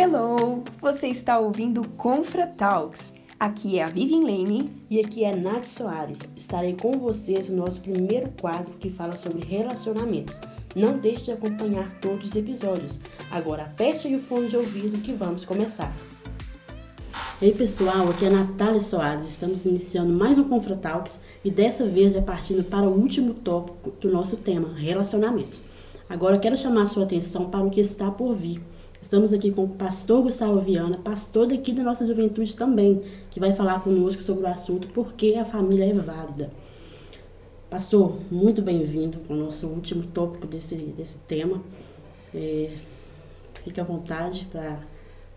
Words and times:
Hello! 0.00 0.62
Você 0.80 1.08
está 1.08 1.40
ouvindo 1.40 1.82
Confra 1.96 2.46
Talks. 2.46 3.12
Aqui 3.36 3.80
é 3.80 3.82
a 3.82 3.88
Vivian 3.88 4.20
Lane. 4.20 4.70
E 4.88 5.00
aqui 5.00 5.24
é 5.24 5.34
Nath 5.34 5.64
Soares. 5.64 6.20
Estarei 6.36 6.76
com 6.80 6.92
vocês 6.92 7.48
no 7.48 7.56
nosso 7.56 7.80
primeiro 7.80 8.30
quadro 8.40 8.74
que 8.78 8.90
fala 8.90 9.16
sobre 9.16 9.44
relacionamentos. 9.44 10.38
Não 10.76 10.96
deixe 10.96 11.24
de 11.24 11.32
acompanhar 11.32 11.98
todos 12.00 12.28
os 12.28 12.36
episódios. 12.36 13.00
Agora 13.28 13.64
aperte 13.64 14.14
o 14.14 14.20
fone 14.20 14.46
de 14.46 14.56
ouvido 14.56 15.02
que 15.02 15.12
vamos 15.12 15.44
começar. 15.44 15.92
Ei 17.42 17.52
pessoal, 17.52 18.08
aqui 18.08 18.24
é 18.24 18.28
a 18.28 18.30
Natália 18.30 18.78
Soares. 18.78 19.26
Estamos 19.26 19.66
iniciando 19.66 20.12
mais 20.12 20.38
um 20.38 20.44
Confra 20.44 20.76
Talks 20.76 21.20
e 21.44 21.50
dessa 21.50 21.84
vez 21.84 22.12
já 22.12 22.22
partindo 22.22 22.62
para 22.62 22.88
o 22.88 22.96
último 22.96 23.34
tópico 23.34 23.90
do 24.00 24.12
nosso 24.12 24.36
tema, 24.36 24.72
relacionamentos. 24.78 25.64
Agora 26.08 26.38
quero 26.38 26.56
chamar 26.56 26.86
sua 26.86 27.02
atenção 27.02 27.50
para 27.50 27.64
o 27.64 27.70
que 27.70 27.80
está 27.80 28.12
por 28.12 28.32
vir. 28.32 28.62
Estamos 29.00 29.32
aqui 29.32 29.52
com 29.52 29.64
o 29.64 29.68
pastor 29.68 30.22
Gustavo 30.22 30.60
Viana, 30.60 30.98
pastor 30.98 31.46
daqui 31.46 31.72
da 31.72 31.84
nossa 31.84 32.04
juventude 32.04 32.54
também, 32.56 33.00
que 33.30 33.38
vai 33.38 33.54
falar 33.54 33.80
conosco 33.82 34.22
sobre 34.22 34.44
o 34.44 34.48
assunto 34.48 34.88
Por 34.88 35.12
que 35.12 35.36
a 35.36 35.44
família 35.44 35.84
é 35.84 35.94
válida. 35.94 36.50
Pastor, 37.70 38.18
muito 38.28 38.60
bem-vindo 38.60 39.20
ao 39.30 39.36
nosso 39.36 39.68
último 39.68 40.04
tópico 40.06 40.48
desse, 40.48 40.74
desse 40.74 41.14
tema. 41.28 41.62
É, 42.34 42.70
fique 43.62 43.80
à 43.80 43.84
vontade 43.84 44.48
para 44.50 44.80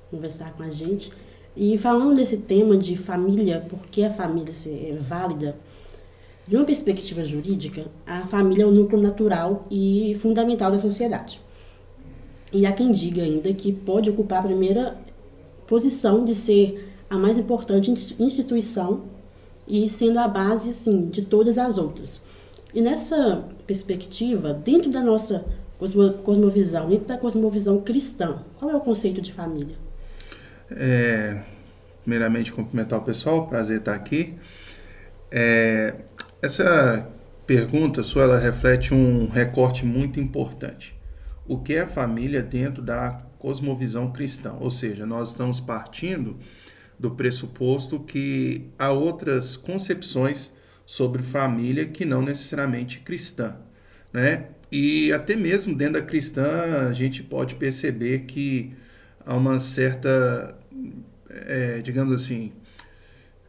conversar 0.10 0.54
com 0.54 0.64
a 0.64 0.70
gente. 0.72 1.14
E 1.56 1.78
falando 1.78 2.16
desse 2.16 2.38
tema 2.38 2.76
de 2.76 2.98
família, 2.98 3.64
por 3.70 3.80
que 3.86 4.04
a 4.04 4.10
família 4.10 4.54
é 4.66 4.98
válida, 5.00 5.56
de 6.48 6.56
uma 6.56 6.66
perspectiva 6.66 7.24
jurídica, 7.24 7.86
a 8.08 8.26
família 8.26 8.64
é 8.64 8.66
o 8.66 8.72
núcleo 8.72 9.00
natural 9.00 9.68
e 9.70 10.18
fundamental 10.20 10.72
da 10.72 10.80
sociedade. 10.80 11.40
E 12.52 12.66
há 12.66 12.72
quem 12.74 12.92
diga 12.92 13.22
ainda 13.22 13.54
que 13.54 13.72
pode 13.72 14.10
ocupar 14.10 14.40
a 14.40 14.48
primeira 14.48 14.98
posição 15.66 16.26
de 16.26 16.36
ser 16.36 16.94
a 17.10 17.18
mais 17.18 17.38
importante 17.38 17.92
instituição 18.20 19.04
e 19.68 19.88
sendo 19.88 20.20
a 20.20 20.28
base 20.28 20.72
assim, 20.72 21.08
de 21.08 21.22
todas 21.22 21.58
as 21.58 21.78
outras. 21.78 22.22
E 22.74 22.82
nessa 22.82 23.46
perspectiva, 23.66 24.54
dentro 24.54 24.92
da 24.92 25.02
nossa 25.02 25.46
cosmovisão, 26.24 26.90
dentro 26.90 27.08
da 27.08 27.18
cosmovisão 27.18 27.80
cristã, 27.82 28.40
qual 28.60 28.70
é 28.70 28.76
o 28.76 28.82
conceito 28.82 29.22
de 29.22 29.32
família? 29.32 29.76
É, 30.70 31.42
primeiramente, 32.02 32.52
cumprimentar 32.52 33.00
o 33.00 33.04
pessoal, 33.04 33.48
prazer 33.48 33.80
estar 33.80 33.96
aqui. 33.96 34.36
É, 35.32 35.96
essa 36.42 37.08
pergunta 37.48 38.04
sua 38.04 38.24
ela 38.24 38.38
reflete 38.38 38.94
um 38.94 39.28
recorte 39.30 39.86
muito 39.86 40.20
importante 40.20 41.01
o 41.52 41.60
que 41.60 41.74
é 41.74 41.86
família 41.86 42.42
dentro 42.42 42.82
da 42.82 43.24
cosmovisão 43.38 44.10
cristã. 44.10 44.54
Ou 44.54 44.72
seja, 44.72 45.06
nós 45.06 45.32
estamos 45.32 45.60
partindo 45.60 46.38
do 46.98 47.12
pressuposto 47.12 48.00
que 48.00 48.70
há 48.80 48.90
outras 48.92 49.58
concepções 49.58 50.50
sobre 50.86 51.22
família 51.22 51.86
que 51.86 52.06
não 52.06 52.22
necessariamente 52.22 53.00
cristã, 53.00 53.58
né? 54.14 54.48
E 54.72 55.12
até 55.12 55.36
mesmo 55.36 55.76
dentro 55.76 55.96
da 55.96 56.02
cristã 56.02 56.88
a 56.90 56.94
gente 56.94 57.22
pode 57.22 57.56
perceber 57.56 58.20
que 58.20 58.74
há 59.26 59.36
uma 59.36 59.60
certa, 59.60 60.58
é, 61.30 61.82
digamos 61.82 62.14
assim, 62.14 62.54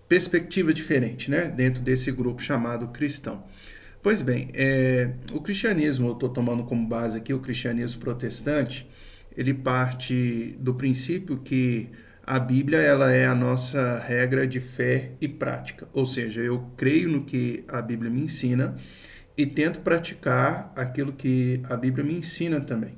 perspectiva 0.09 0.75
diferente, 0.75 1.31
né? 1.31 1.49
Dentro 1.49 1.81
desse 1.81 2.11
grupo 2.11 2.43
chamado 2.43 2.89
cristão. 2.89 3.45
Pois 4.03 4.21
bem, 4.21 4.49
é, 4.53 5.13
o 5.31 5.41
cristianismo, 5.41 6.09
eu 6.09 6.15
estou 6.15 6.29
tomando 6.29 6.65
como 6.65 6.85
base 6.89 7.17
aqui 7.17 7.33
o 7.33 7.39
cristianismo 7.39 8.01
protestante, 8.01 8.85
ele 9.37 9.55
parte 9.55 10.57
do 10.59 10.75
princípio 10.75 11.39
que 11.39 11.89
a 12.27 12.41
Bíblia 12.41 12.79
ela 12.79 13.13
é 13.13 13.27
a 13.27 13.35
nossa 13.35 14.01
regra 14.01 14.45
de 14.45 14.59
fé 14.59 15.13
e 15.21 15.29
prática, 15.29 15.87
ou 15.93 16.05
seja, 16.05 16.41
eu 16.41 16.69
creio 16.77 17.09
no 17.11 17.23
que 17.23 17.63
a 17.69 17.81
Bíblia 17.81 18.11
me 18.11 18.23
ensina 18.23 18.77
e 19.37 19.47
tento 19.47 19.79
praticar 19.83 20.73
aquilo 20.75 21.13
que 21.13 21.61
a 21.71 21.77
Bíblia 21.77 22.05
me 22.05 22.15
ensina 22.15 22.61
também. 22.61 22.95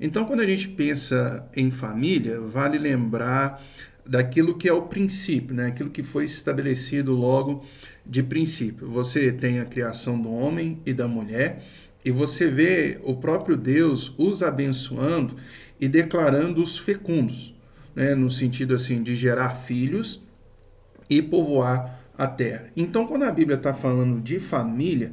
Então, 0.00 0.24
quando 0.24 0.40
a 0.40 0.46
gente 0.46 0.68
pensa 0.68 1.46
em 1.54 1.70
família, 1.70 2.40
vale 2.40 2.78
lembrar 2.78 3.62
daquilo 4.06 4.56
que 4.56 4.68
é 4.68 4.72
o 4.72 4.82
princípio, 4.82 5.54
né? 5.54 5.66
aquilo 5.66 5.90
que 5.90 6.02
foi 6.02 6.24
estabelecido 6.24 7.14
logo 7.14 7.62
de 8.10 8.24
princípio. 8.24 8.90
Você 8.90 9.30
tem 9.30 9.60
a 9.60 9.64
criação 9.64 10.20
do 10.20 10.30
homem 10.32 10.80
e 10.84 10.92
da 10.92 11.06
mulher, 11.06 11.62
e 12.04 12.10
você 12.10 12.48
vê 12.48 13.00
o 13.04 13.14
próprio 13.14 13.56
Deus 13.56 14.12
os 14.18 14.42
abençoando 14.42 15.36
e 15.78 15.88
declarando 15.88 16.60
os 16.60 16.76
fecundos, 16.76 17.54
né? 17.94 18.14
no 18.16 18.30
sentido 18.30 18.74
assim 18.74 19.00
de 19.00 19.14
gerar 19.14 19.50
filhos 19.50 20.20
e 21.08 21.22
povoar 21.22 22.00
a 22.18 22.26
terra. 22.26 22.66
Então, 22.76 23.06
quando 23.06 23.22
a 23.22 23.30
Bíblia 23.30 23.56
está 23.56 23.72
falando 23.72 24.20
de 24.20 24.40
família, 24.40 25.12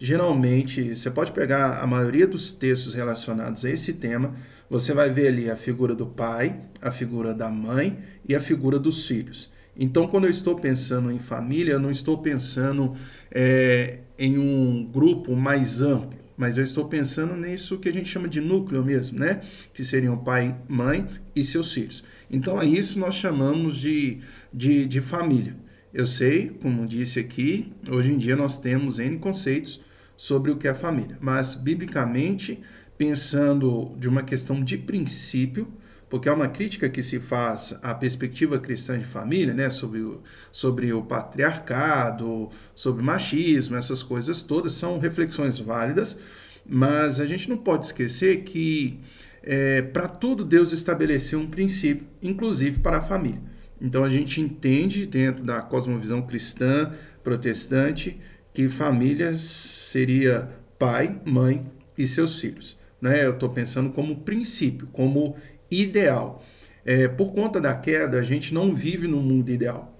geralmente 0.00 0.96
você 0.96 1.10
pode 1.10 1.32
pegar 1.32 1.80
a 1.82 1.86
maioria 1.86 2.26
dos 2.26 2.50
textos 2.50 2.94
relacionados 2.94 3.64
a 3.64 3.70
esse 3.70 3.92
tema, 3.92 4.34
você 4.70 4.92
vai 4.92 5.10
ver 5.10 5.28
ali 5.28 5.50
a 5.50 5.56
figura 5.56 5.94
do 5.94 6.06
pai, 6.06 6.60
a 6.80 6.90
figura 6.90 7.34
da 7.34 7.48
mãe 7.48 7.98
e 8.26 8.34
a 8.34 8.40
figura 8.40 8.78
dos 8.78 9.06
filhos. 9.06 9.50
Então, 9.78 10.08
quando 10.08 10.24
eu 10.24 10.30
estou 10.30 10.56
pensando 10.56 11.12
em 11.12 11.20
família, 11.20 11.72
eu 11.72 11.80
não 11.80 11.90
estou 11.90 12.18
pensando 12.18 12.94
é, 13.30 14.00
em 14.18 14.36
um 14.36 14.84
grupo 14.84 15.36
mais 15.36 15.80
amplo, 15.80 16.18
mas 16.36 16.58
eu 16.58 16.64
estou 16.64 16.86
pensando 16.86 17.36
nisso 17.36 17.78
que 17.78 17.88
a 17.88 17.92
gente 17.92 18.08
chama 18.08 18.28
de 18.28 18.40
núcleo 18.40 18.84
mesmo, 18.84 19.18
né? 19.20 19.40
Que 19.72 19.84
seriam 19.84 20.16
pai, 20.16 20.56
mãe 20.68 21.06
e 21.34 21.44
seus 21.44 21.72
filhos. 21.72 22.02
Então, 22.28 22.58
a 22.58 22.64
isso 22.64 22.98
nós 22.98 23.14
chamamos 23.14 23.78
de, 23.78 24.18
de, 24.52 24.84
de 24.84 25.00
família. 25.00 25.56
Eu 25.94 26.06
sei, 26.06 26.50
como 26.60 26.86
disse 26.86 27.20
aqui, 27.20 27.72
hoje 27.88 28.12
em 28.12 28.18
dia 28.18 28.36
nós 28.36 28.58
temos 28.58 28.98
N 28.98 29.18
conceitos 29.18 29.80
sobre 30.16 30.50
o 30.50 30.56
que 30.56 30.68
é 30.68 30.74
família, 30.74 31.16
mas 31.20 31.54
biblicamente, 31.54 32.60
pensando 32.98 33.94
de 33.96 34.08
uma 34.08 34.22
questão 34.22 34.62
de 34.62 34.76
princípio, 34.76 35.72
porque 36.08 36.28
há 36.28 36.34
uma 36.34 36.48
crítica 36.48 36.88
que 36.88 37.02
se 37.02 37.20
faz 37.20 37.78
à 37.82 37.94
perspectiva 37.94 38.58
cristã 38.58 38.98
de 38.98 39.04
família, 39.04 39.52
né, 39.52 39.70
sobre 39.70 40.00
o, 40.00 40.22
sobre 40.50 40.92
o 40.92 41.02
patriarcado, 41.02 42.48
sobre 42.74 43.02
machismo, 43.02 43.76
essas 43.76 44.02
coisas 44.02 44.42
todas 44.42 44.72
são 44.72 44.98
reflexões 44.98 45.58
válidas, 45.58 46.18
mas 46.66 47.20
a 47.20 47.26
gente 47.26 47.48
não 47.48 47.56
pode 47.56 47.86
esquecer 47.86 48.42
que 48.42 49.00
é, 49.42 49.82
para 49.82 50.08
tudo 50.08 50.44
Deus 50.44 50.72
estabeleceu 50.72 51.38
um 51.38 51.46
princípio, 51.46 52.06
inclusive 52.22 52.80
para 52.80 52.98
a 52.98 53.02
família. 53.02 53.40
Então 53.80 54.02
a 54.02 54.10
gente 54.10 54.40
entende 54.40 55.06
dentro 55.06 55.44
da 55.44 55.60
cosmovisão 55.60 56.22
cristã 56.22 56.92
protestante 57.22 58.18
que 58.52 58.68
família 58.68 59.38
seria 59.38 60.50
pai, 60.78 61.20
mãe 61.24 61.64
e 61.96 62.06
seus 62.06 62.40
filhos. 62.40 62.76
Né? 63.00 63.24
Eu 63.24 63.32
estou 63.32 63.48
pensando 63.48 63.90
como 63.90 64.20
princípio, 64.22 64.88
como 64.92 65.36
ideal. 65.70 66.42
É, 66.84 67.06
por 67.08 67.32
conta 67.32 67.60
da 67.60 67.74
queda, 67.74 68.18
a 68.18 68.22
gente 68.22 68.54
não 68.54 68.74
vive 68.74 69.06
num 69.06 69.20
mundo 69.20 69.50
ideal. 69.50 69.94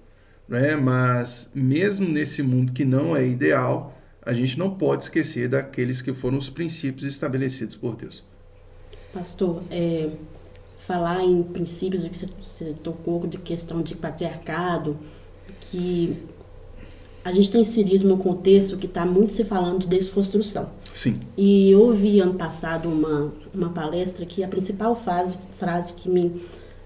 Né? 0.47 0.75
Mas 0.75 1.51
mesmo 1.53 2.07
nesse 2.07 2.41
mundo 2.41 2.71
que 2.71 2.83
não 2.83 3.15
é 3.15 3.25
ideal, 3.25 3.95
a 4.21 4.33
gente 4.33 4.57
não 4.57 4.71
pode 4.75 5.03
esquecer 5.03 5.47
daqueles 5.47 6.01
que 6.01 6.13
foram 6.13 6.37
os 6.37 6.49
princípios 6.49 7.05
estabelecidos 7.05 7.75
por 7.75 7.95
Deus. 7.95 8.23
Pastor, 9.13 9.63
é, 9.71 10.09
falar 10.79 11.23
em 11.23 11.43
princípios 11.43 12.03
você 12.03 12.73
tocou 12.83 13.25
de 13.27 13.37
questão 13.37 13.81
de 13.81 13.95
patriarcado, 13.95 14.97
que 15.61 16.17
a 17.29 17.31
gente 17.31 17.45
está 17.45 17.59
inserido 17.59 18.07
num 18.07 18.17
contexto 18.17 18.75
que 18.75 18.87
está 18.87 19.05
muito 19.05 19.31
se 19.31 19.45
falando 19.45 19.81
de 19.81 19.87
desconstrução. 19.87 20.69
Sim. 20.95 21.19
E 21.37 21.69
eu 21.69 21.81
ouvi 21.81 22.19
ano 22.19 22.33
passado 22.33 22.89
uma, 22.89 23.31
uma 23.53 23.69
palestra 23.69 24.25
que 24.25 24.43
a 24.43 24.47
principal 24.47 24.95
frase, 24.95 25.37
frase 25.59 25.93
que 25.93 26.09
me 26.09 26.41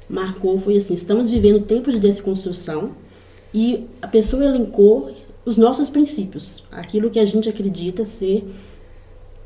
marcou 0.09 0.59
foi 0.59 0.75
assim: 0.75 0.93
estamos 0.93 1.29
vivendo 1.29 1.65
tempos 1.65 1.93
de 1.93 1.99
desconstrução 2.01 2.91
e 3.53 3.85
a 4.01 4.07
pessoa 4.07 4.43
elencou 4.43 5.15
os 5.45 5.55
nossos 5.55 5.89
princípios, 5.89 6.65
aquilo 6.69 7.09
que 7.09 7.19
a 7.19 7.25
gente 7.25 7.47
acredita 7.47 8.03
ser 8.03 8.43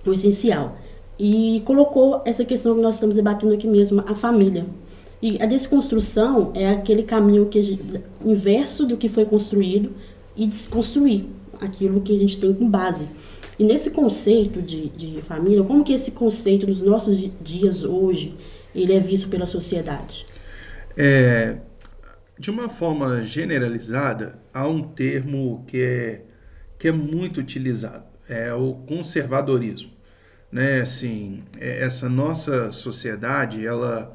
o 0.03 0.11
essencial. 0.11 0.77
E 1.19 1.61
colocou 1.63 2.23
essa 2.25 2.43
questão 2.43 2.73
que 2.73 2.81
nós 2.81 2.95
estamos 2.95 3.15
debatendo 3.15 3.53
aqui 3.53 3.67
mesmo, 3.67 4.03
a 4.07 4.15
família. 4.15 4.65
E 5.21 5.39
a 5.41 5.45
desconstrução 5.45 6.51
é 6.55 6.69
aquele 6.69 7.03
caminho 7.03 7.45
que 7.47 7.61
gente, 7.61 8.01
inverso 8.25 8.85
do 8.85 8.97
que 8.97 9.09
foi 9.09 9.25
construído 9.25 9.91
e 10.37 10.45
desconstruir 10.45 11.25
aquilo 11.59 12.01
que 12.01 12.15
a 12.15 12.19
gente 12.19 12.39
tem 12.39 12.53
com 12.53 12.69
base. 12.69 13.07
E 13.57 13.63
nesse 13.63 13.91
conceito 13.91 14.61
de, 14.61 14.89
de 14.89 15.21
família, 15.23 15.63
como 15.63 15.83
que 15.83 15.93
esse 15.93 16.11
conceito 16.11 16.67
nos 16.67 16.81
nossos 16.81 17.17
dias 17.41 17.83
hoje, 17.83 18.37
ele 18.75 18.93
é 18.93 18.99
visto 18.99 19.27
pela 19.29 19.47
sociedade? 19.47 20.25
É, 20.95 21.57
de 22.37 22.51
uma 22.51 22.69
forma 22.69 23.23
generalizada, 23.23 24.39
há 24.53 24.67
um 24.67 24.83
termo 24.83 25.63
que 25.67 25.81
é, 25.81 26.21
que 26.77 26.87
é 26.87 26.91
muito 26.91 27.39
utilizado, 27.39 28.05
é 28.29 28.53
o 28.53 28.75
conservadorismo. 28.87 29.89
Né? 30.51 30.81
Assim, 30.81 31.43
é, 31.59 31.83
essa 31.83 32.07
nossa 32.07 32.71
sociedade, 32.71 33.65
ela 33.65 34.13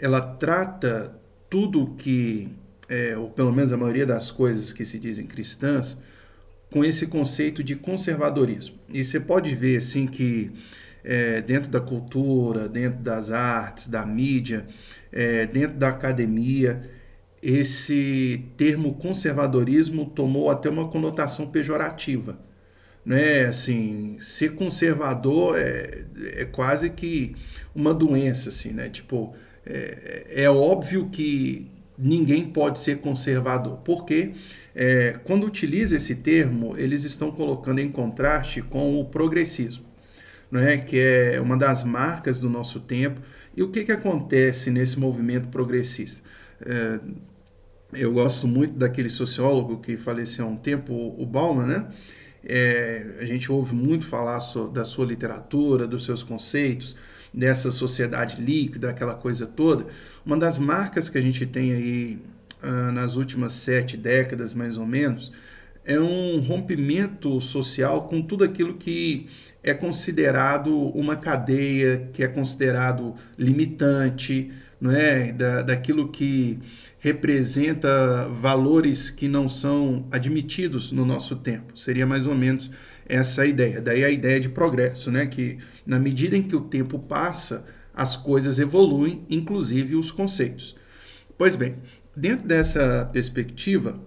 ela 0.00 0.20
trata 0.20 1.14
tudo 1.50 1.94
que, 1.98 2.48
é, 2.90 3.16
ou 3.16 3.30
pelo 3.30 3.52
menos 3.52 3.72
a 3.72 3.76
maioria 3.76 4.04
das 4.04 4.32
coisas 4.32 4.72
que 4.72 4.84
se 4.84 4.98
dizem 4.98 5.24
cristãs, 5.24 5.96
com 6.70 6.84
esse 6.84 7.06
conceito 7.06 7.62
de 7.62 7.76
conservadorismo. 7.76 8.76
E 8.88 9.04
você 9.04 9.20
pode 9.20 9.54
ver 9.54 9.76
assim 9.76 10.06
que 10.06 10.50
é, 11.04 11.40
dentro 11.40 11.70
da 11.70 11.80
cultura, 11.80 12.68
dentro 12.68 13.00
das 13.00 13.30
artes, 13.30 13.86
da 13.86 14.04
mídia, 14.04 14.66
é, 15.12 15.46
dentro 15.46 15.78
da 15.78 15.88
academia, 15.88 16.90
esse 17.40 18.44
termo 18.56 18.94
conservadorismo 18.94 20.06
tomou 20.06 20.50
até 20.50 20.68
uma 20.68 20.88
conotação 20.88 21.46
pejorativa. 21.46 22.38
Né? 23.04 23.46
Assim, 23.46 24.16
ser 24.20 24.54
conservador 24.54 25.58
é, 25.58 26.04
é 26.36 26.44
quase 26.44 26.90
que 26.90 27.34
uma 27.74 27.94
doença, 27.94 28.50
assim, 28.50 28.72
né? 28.72 28.90
Tipo, 28.90 29.34
é, 29.64 30.26
é 30.42 30.50
óbvio 30.50 31.08
que 31.08 31.79
ninguém 32.00 32.46
pode 32.46 32.80
ser 32.80 32.98
conservador, 32.98 33.78
porque 33.84 34.32
é, 34.74 35.18
quando 35.24 35.46
utiliza 35.46 35.96
esse 35.96 36.14
termo, 36.14 36.74
eles 36.76 37.04
estão 37.04 37.30
colocando 37.30 37.80
em 37.80 37.90
contraste 37.90 38.62
com 38.62 39.00
o 39.00 39.04
progressismo, 39.04 39.84
né? 40.50 40.78
que 40.78 40.98
é 40.98 41.40
uma 41.40 41.56
das 41.56 41.84
marcas 41.84 42.40
do 42.40 42.48
nosso 42.48 42.80
tempo. 42.80 43.20
E 43.56 43.62
o 43.62 43.70
que, 43.70 43.84
que 43.84 43.92
acontece 43.92 44.70
nesse 44.70 44.98
movimento 44.98 45.48
progressista? 45.48 46.22
É, 46.64 47.00
eu 47.92 48.12
gosto 48.12 48.46
muito 48.46 48.78
daquele 48.78 49.10
sociólogo 49.10 49.78
que 49.80 49.96
faleceu 49.96 50.46
há 50.46 50.48
um 50.48 50.56
tempo, 50.56 50.94
o 51.18 51.26
Bauman, 51.26 51.66
né? 51.66 51.86
É, 52.42 53.16
a 53.20 53.24
gente 53.24 53.52
ouve 53.52 53.74
muito 53.74 54.06
falar 54.06 54.40
so, 54.40 54.68
da 54.68 54.84
sua 54.84 55.04
literatura, 55.04 55.86
dos 55.86 56.04
seus 56.04 56.22
conceitos, 56.22 56.96
dessa 57.32 57.70
sociedade 57.70 58.40
líquida, 58.42 58.90
aquela 58.90 59.14
coisa 59.14 59.46
toda. 59.46 59.86
Uma 60.24 60.36
das 60.36 60.58
marcas 60.58 61.08
que 61.08 61.18
a 61.18 61.20
gente 61.20 61.46
tem 61.46 61.72
aí 61.72 62.18
ah, 62.62 62.92
nas 62.92 63.16
últimas 63.16 63.52
sete 63.52 63.96
décadas, 63.96 64.52
mais 64.52 64.76
ou 64.76 64.86
menos, 64.86 65.32
é 65.84 65.98
um 65.98 66.40
rompimento 66.40 67.40
social 67.40 68.08
com 68.08 68.20
tudo 68.20 68.44
aquilo 68.44 68.74
que 68.74 69.26
é 69.62 69.72
considerado 69.72 70.74
uma 70.90 71.16
cadeia, 71.16 72.08
que 72.12 72.22
é 72.22 72.28
considerado 72.28 73.14
limitante, 73.38 74.50
não 74.80 74.90
é? 74.90 75.32
Da, 75.32 75.62
daquilo 75.62 76.08
que 76.08 76.58
representa 76.98 78.28
valores 78.28 79.08
que 79.08 79.26
não 79.26 79.48
são 79.48 80.06
admitidos 80.10 80.92
no 80.92 81.04
nosso 81.06 81.36
tempo. 81.36 81.78
Seria 81.78 82.06
mais 82.06 82.26
ou 82.26 82.34
menos 82.34 82.70
essa 83.10 83.44
ideia. 83.44 83.80
Daí 83.80 84.04
a 84.04 84.10
ideia 84.10 84.38
de 84.38 84.48
progresso, 84.48 85.10
né? 85.10 85.26
que 85.26 85.58
na 85.84 85.98
medida 85.98 86.36
em 86.36 86.42
que 86.42 86.54
o 86.54 86.60
tempo 86.60 86.98
passa, 86.98 87.64
as 87.92 88.16
coisas 88.16 88.58
evoluem, 88.58 89.26
inclusive 89.28 89.96
os 89.96 90.10
conceitos. 90.10 90.76
Pois 91.36 91.56
bem, 91.56 91.76
dentro 92.16 92.46
dessa 92.46 93.08
perspectiva, 93.12 94.00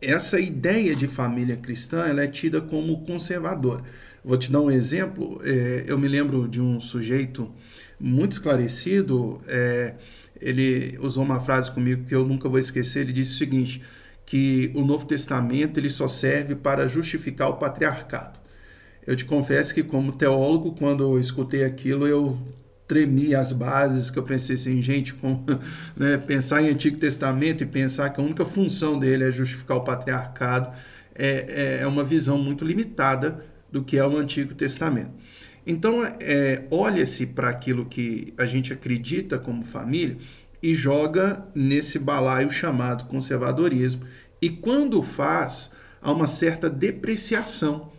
essa 0.00 0.38
ideia 0.38 0.94
de 0.94 1.08
família 1.08 1.56
cristã 1.56 2.06
ela 2.06 2.22
é 2.22 2.28
tida 2.28 2.60
como 2.60 3.04
conservadora. 3.04 3.82
Vou 4.24 4.36
te 4.36 4.52
dar 4.52 4.60
um 4.60 4.70
exemplo. 4.70 5.40
É, 5.42 5.84
eu 5.86 5.98
me 5.98 6.06
lembro 6.06 6.46
de 6.46 6.60
um 6.60 6.80
sujeito 6.80 7.52
muito 7.98 8.32
esclarecido. 8.32 9.40
É, 9.46 9.94
ele 10.40 10.98
usou 11.00 11.24
uma 11.24 11.40
frase 11.40 11.72
comigo 11.72 12.04
que 12.04 12.14
eu 12.14 12.24
nunca 12.24 12.48
vou 12.48 12.58
esquecer. 12.58 13.00
Ele 13.00 13.12
disse 13.12 13.34
o 13.34 13.38
seguinte: 13.38 13.82
que 14.30 14.70
o 14.76 14.84
Novo 14.84 15.06
Testamento 15.06 15.80
ele 15.80 15.90
só 15.90 16.06
serve 16.06 16.54
para 16.54 16.86
justificar 16.86 17.48
o 17.48 17.54
patriarcado. 17.54 18.38
Eu 19.04 19.16
te 19.16 19.24
confesso 19.24 19.74
que, 19.74 19.82
como 19.82 20.12
teólogo, 20.12 20.70
quando 20.70 21.02
eu 21.02 21.18
escutei 21.18 21.64
aquilo, 21.64 22.06
eu 22.06 22.38
tremi 22.86 23.34
as 23.34 23.50
bases, 23.50 24.08
que 24.08 24.16
eu 24.20 24.22
pensei 24.22 24.54
assim, 24.54 24.80
gente, 24.80 25.14
com, 25.14 25.44
né, 25.98 26.16
pensar 26.16 26.62
em 26.62 26.68
Antigo 26.68 26.96
Testamento 26.96 27.64
e 27.64 27.66
pensar 27.66 28.08
que 28.10 28.20
a 28.20 28.24
única 28.24 28.44
função 28.44 29.00
dele 29.00 29.24
é 29.24 29.32
justificar 29.32 29.78
o 29.78 29.80
patriarcado 29.80 30.78
é, 31.12 31.78
é, 31.80 31.82
é 31.82 31.86
uma 31.88 32.04
visão 32.04 32.38
muito 32.38 32.64
limitada 32.64 33.44
do 33.68 33.82
que 33.82 33.98
é 33.98 34.06
o 34.06 34.16
Antigo 34.16 34.54
Testamento. 34.54 35.10
Então, 35.66 36.04
é, 36.20 36.62
olha-se 36.70 37.26
para 37.26 37.48
aquilo 37.48 37.84
que 37.84 38.32
a 38.38 38.46
gente 38.46 38.72
acredita 38.72 39.40
como 39.40 39.64
família 39.64 40.16
e 40.62 40.74
joga 40.74 41.46
nesse 41.54 41.98
balaio 41.98 42.50
chamado 42.50 43.04
conservadorismo. 43.04 44.02
E 44.40 44.48
quando 44.48 45.02
faz, 45.02 45.70
há 46.00 46.12
uma 46.12 46.26
certa 46.26 46.68
depreciação 46.68 47.90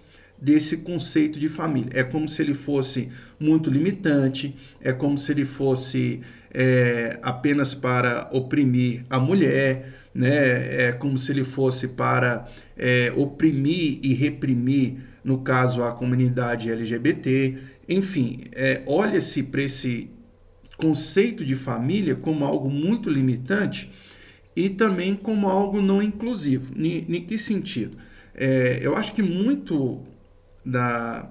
desse 0.41 0.77
conceito 0.77 1.39
de 1.39 1.47
família. 1.47 1.91
É 1.93 2.03
como 2.03 2.27
se 2.27 2.41
ele 2.41 2.55
fosse 2.55 3.09
muito 3.39 3.69
limitante, 3.69 4.55
é 4.81 4.91
como 4.91 5.17
se 5.17 5.31
ele 5.31 5.45
fosse 5.45 6.21
é, 6.51 7.19
apenas 7.21 7.75
para 7.75 8.27
oprimir 8.31 9.05
a 9.07 9.19
mulher, 9.19 9.93
né? 10.13 10.87
é 10.87 10.91
como 10.91 11.17
se 11.17 11.31
ele 11.31 11.43
fosse 11.43 11.89
para 11.89 12.47
é, 12.75 13.13
oprimir 13.15 13.99
e 14.01 14.13
reprimir, 14.13 14.97
no 15.23 15.39
caso, 15.41 15.83
a 15.83 15.91
comunidade 15.91 16.71
LGBT. 16.71 17.57
Enfim, 17.87 18.45
é, 18.53 18.81
olha-se 18.87 19.43
para 19.43 19.61
esse 19.61 20.09
conceito 20.81 21.45
de 21.45 21.55
família 21.55 22.15
como 22.15 22.43
algo 22.43 22.69
muito 22.69 23.09
limitante 23.09 23.91
e 24.55 24.69
também 24.69 25.15
como 25.15 25.47
algo 25.47 25.81
não 25.81 26.01
inclusivo. 26.01 26.73
Em, 26.75 27.21
que 27.21 27.37
sentido? 27.37 27.97
É, 28.33 28.79
eu 28.81 28.95
acho 28.95 29.13
que 29.13 29.21
muito 29.21 30.01
da, 30.65 31.29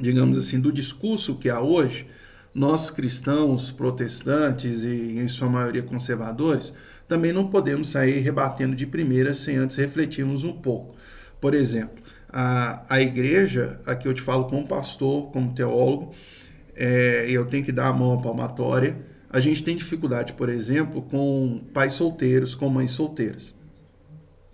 digamos 0.00 0.36
assim, 0.36 0.60
do 0.60 0.72
discurso 0.72 1.36
que 1.36 1.48
há 1.48 1.60
hoje, 1.60 2.06
nós 2.54 2.90
cristãos, 2.90 3.70
protestantes 3.70 4.82
e 4.82 5.18
em 5.18 5.28
sua 5.28 5.48
maioria 5.48 5.82
conservadores, 5.82 6.72
também 7.06 7.32
não 7.32 7.48
podemos 7.48 7.88
sair 7.88 8.20
rebatendo 8.20 8.74
de 8.74 8.86
primeira 8.86 9.34
sem 9.34 9.56
antes 9.56 9.76
refletirmos 9.76 10.44
um 10.44 10.52
pouco. 10.52 10.96
Por 11.40 11.54
exemplo, 11.54 12.02
a, 12.28 12.82
a 12.88 13.00
igreja, 13.00 13.80
aqui 13.86 14.06
eu 14.06 14.12
te 14.12 14.20
falo 14.20 14.44
como 14.44 14.66
pastor, 14.66 15.30
como 15.30 15.54
teólogo, 15.54 16.14
é, 16.78 17.26
eu 17.28 17.44
tenho 17.44 17.64
que 17.64 17.72
dar 17.72 17.88
a 17.88 17.92
mão 17.92 18.12
à 18.12 18.22
palmatória. 18.22 18.96
A 19.28 19.40
gente 19.40 19.64
tem 19.64 19.76
dificuldade, 19.76 20.32
por 20.32 20.48
exemplo, 20.48 21.02
com 21.02 21.60
pais 21.74 21.94
solteiros, 21.94 22.54
com 22.54 22.68
mães 22.68 22.92
solteiras. 22.92 23.54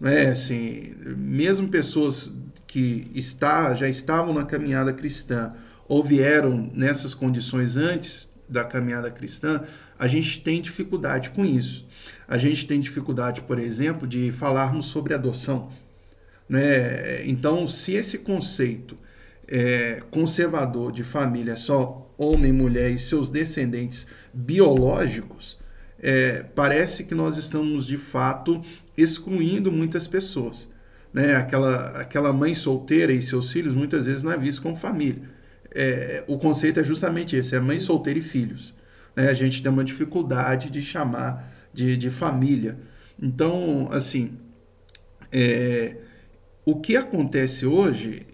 Não 0.00 0.10
é 0.10 0.28
assim, 0.28 0.94
mesmo 1.16 1.68
pessoas 1.68 2.32
que 2.66 3.10
está, 3.14 3.74
já 3.74 3.88
estavam 3.88 4.32
na 4.32 4.44
caminhada 4.44 4.92
cristã 4.92 5.52
ou 5.86 6.02
vieram 6.02 6.70
nessas 6.74 7.14
condições 7.14 7.76
antes 7.76 8.32
da 8.48 8.64
caminhada 8.64 9.10
cristã, 9.10 9.62
a 9.98 10.08
gente 10.08 10.40
tem 10.40 10.60
dificuldade 10.60 11.30
com 11.30 11.44
isso. 11.44 11.86
A 12.26 12.38
gente 12.38 12.66
tem 12.66 12.80
dificuldade, 12.80 13.42
por 13.42 13.58
exemplo, 13.58 14.08
de 14.08 14.32
falarmos 14.32 14.86
sobre 14.86 15.14
adoção. 15.14 15.70
Né? 16.48 17.24
Então, 17.26 17.68
se 17.68 17.92
esse 17.92 18.18
conceito 18.18 18.98
é, 19.46 20.02
conservador 20.10 20.90
de 20.90 21.04
família 21.04 21.56
só 21.56 22.03
homem, 22.16 22.52
mulher 22.52 22.90
e 22.90 22.98
seus 22.98 23.30
descendentes 23.30 24.06
biológicos, 24.32 25.58
é, 25.98 26.42
parece 26.54 27.04
que 27.04 27.14
nós 27.14 27.36
estamos 27.36 27.86
de 27.86 27.96
fato 27.96 28.62
excluindo 28.96 29.72
muitas 29.72 30.06
pessoas 30.06 30.68
né? 31.14 31.36
Aquela, 31.36 32.00
aquela 32.00 32.32
mãe 32.32 32.56
solteira 32.56 33.12
e 33.12 33.22
seus 33.22 33.52
filhos 33.52 33.72
muitas 33.72 34.06
vezes 34.06 34.24
não 34.24 34.32
é 34.32 34.36
visto 34.36 34.60
como 34.60 34.76
família. 34.76 35.22
É, 35.72 36.24
o 36.26 36.36
conceito 36.36 36.80
é 36.80 36.84
justamente 36.84 37.36
esse: 37.36 37.54
é 37.54 37.60
mãe 37.60 37.78
solteira 37.78 38.18
e 38.18 38.22
filhos. 38.22 38.74
Né? 39.14 39.28
A 39.28 39.34
gente 39.34 39.62
tem 39.62 39.70
uma 39.70 39.84
dificuldade 39.84 40.68
de 40.70 40.82
chamar 40.82 41.54
de, 41.72 41.96
de 41.96 42.10
família. 42.10 42.76
Então, 43.16 43.88
assim, 43.92 44.36
é, 45.30 45.98
o 46.64 46.80
que 46.80 46.96
acontece 46.96 47.64
hoje 47.64 48.26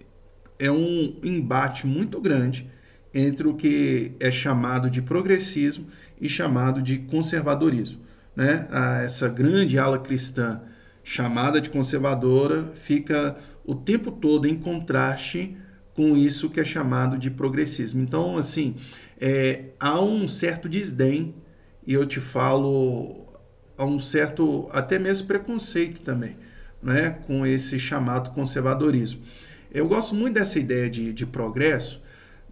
é 0.58 0.70
um 0.70 1.18
embate 1.22 1.86
muito 1.86 2.18
grande 2.18 2.66
entre 3.12 3.48
o 3.48 3.54
que 3.54 4.12
é 4.20 4.30
chamado 4.30 4.88
de 4.88 5.02
progressismo 5.02 5.86
e 6.20 6.28
chamado 6.28 6.80
de 6.80 6.98
conservadorismo. 6.98 8.00
Né? 8.34 8.66
Ah, 8.70 9.02
essa 9.02 9.28
grande 9.28 9.78
ala 9.78 9.98
cristã 9.98 10.60
chamada 11.02 11.60
de 11.60 11.70
conservadora 11.70 12.70
fica 12.74 13.36
o 13.64 13.74
tempo 13.74 14.10
todo 14.12 14.46
em 14.46 14.54
contraste 14.54 15.56
com 15.94 16.16
isso 16.16 16.48
que 16.48 16.60
é 16.60 16.64
chamado 16.64 17.18
de 17.18 17.30
progressismo. 17.30 18.02
Então, 18.02 18.38
assim, 18.38 18.76
é, 19.20 19.64
há 19.78 20.00
um 20.00 20.28
certo 20.28 20.68
desdém, 20.68 21.34
e 21.86 21.92
eu 21.92 22.06
te 22.06 22.20
falo, 22.20 23.26
há 23.76 23.84
um 23.84 23.98
certo, 23.98 24.68
até 24.72 24.98
mesmo 24.98 25.26
preconceito 25.26 26.00
também, 26.00 26.36
né, 26.82 27.18
com 27.26 27.44
esse 27.44 27.78
chamado 27.78 28.30
conservadorismo. 28.30 29.20
Eu 29.72 29.86
gosto 29.86 30.14
muito 30.14 30.34
dessa 30.34 30.58
ideia 30.58 30.88
de, 30.88 31.12
de 31.12 31.26
progresso, 31.26 32.00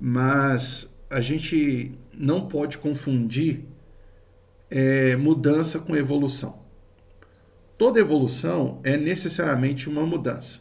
mas 0.01 0.95
a 1.11 1.21
gente 1.21 1.93
não 2.13 2.49
pode 2.49 2.79
confundir 2.79 3.65
é, 4.71 5.17
mudança 5.17 5.79
com 5.79 5.97
evolução. 5.97 6.59
Toda 7.77 8.01
evolução 8.01 8.81
é 8.83 8.97
necessariamente 8.97 9.89
uma 9.89 10.05
mudança, 10.05 10.61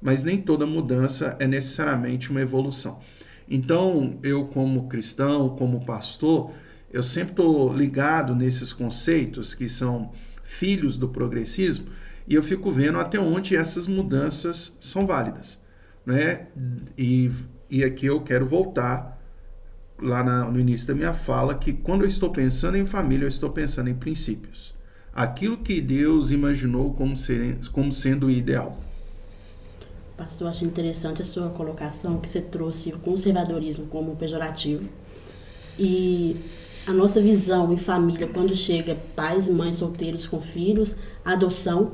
mas 0.00 0.24
nem 0.24 0.40
toda 0.40 0.66
mudança 0.66 1.36
é 1.38 1.46
necessariamente 1.46 2.30
uma 2.30 2.40
evolução. 2.40 3.00
Então, 3.48 4.18
eu, 4.22 4.46
como 4.46 4.88
cristão, 4.88 5.50
como 5.50 5.84
pastor, 5.84 6.52
eu 6.92 7.02
sempre 7.02 7.32
estou 7.32 7.72
ligado 7.72 8.34
nesses 8.34 8.72
conceitos 8.72 9.54
que 9.54 9.68
são 9.68 10.12
filhos 10.42 10.98
do 10.98 11.08
progressismo 11.08 11.86
e 12.26 12.34
eu 12.34 12.42
fico 12.42 12.70
vendo 12.70 12.98
até 12.98 13.18
onde 13.18 13.56
essas 13.56 13.86
mudanças 13.86 14.76
são 14.80 15.06
válidas, 15.06 15.60
né? 16.04 16.48
E, 16.96 17.30
e 17.72 17.82
aqui 17.82 18.04
eu 18.04 18.20
quero 18.20 18.44
voltar 18.44 19.18
lá 19.98 20.22
na, 20.22 20.44
no 20.44 20.60
início 20.60 20.86
da 20.88 20.94
minha 20.94 21.14
fala 21.14 21.54
que 21.54 21.72
quando 21.72 22.02
eu 22.02 22.06
estou 22.06 22.28
pensando 22.28 22.76
em 22.76 22.84
família, 22.84 23.24
eu 23.24 23.30
estou 23.30 23.48
pensando 23.48 23.88
em 23.88 23.94
princípios. 23.94 24.74
Aquilo 25.14 25.56
que 25.56 25.80
Deus 25.80 26.30
imaginou 26.30 26.92
como, 26.92 27.16
ser, 27.16 27.58
como 27.70 27.90
sendo 27.90 28.26
o 28.26 28.30
ideal. 28.30 28.76
Pastor, 30.18 30.48
acho 30.48 30.66
interessante 30.66 31.22
a 31.22 31.24
sua 31.24 31.48
colocação 31.48 32.18
que 32.18 32.28
você 32.28 32.42
trouxe 32.42 32.90
o 32.90 32.98
conservadorismo 32.98 33.86
como 33.86 34.16
pejorativo. 34.16 34.86
E 35.78 36.36
a 36.86 36.92
nossa 36.92 37.22
visão 37.22 37.72
em 37.72 37.78
família, 37.78 38.26
quando 38.26 38.54
chega 38.54 38.98
pais 39.16 39.48
e 39.48 39.50
mães 39.50 39.76
solteiros 39.76 40.26
com 40.26 40.42
filhos, 40.42 40.94
adoção. 41.24 41.90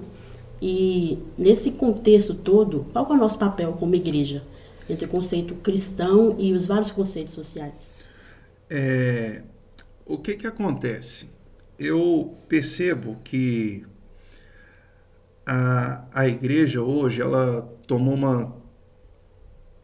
E 0.61 1.21
nesse 1.39 1.71
contexto 1.71 2.35
todo, 2.35 2.85
qual 2.93 3.07
é 3.07 3.13
o 3.13 3.17
nosso 3.17 3.39
papel 3.39 3.75
como 3.75 3.95
igreja? 3.95 4.43
Entre 4.89 5.07
o 5.07 5.09
conceito 5.09 5.55
cristão 5.57 6.37
e 6.39 6.53
os 6.53 6.67
vários 6.67 6.91
conceitos 6.91 7.35
sociais. 7.35 7.93
É, 8.71 9.43
o 10.05 10.19
que, 10.19 10.35
que 10.35 10.47
acontece? 10.47 11.29
Eu 11.79 12.37
percebo 12.49 13.17
que 13.23 13.85
a, 15.47 16.05
a 16.13 16.29
igreja 16.29 16.83
hoje 16.83 17.23
ela 17.23 17.63
tomou 17.87 18.15
uma, 18.15 18.55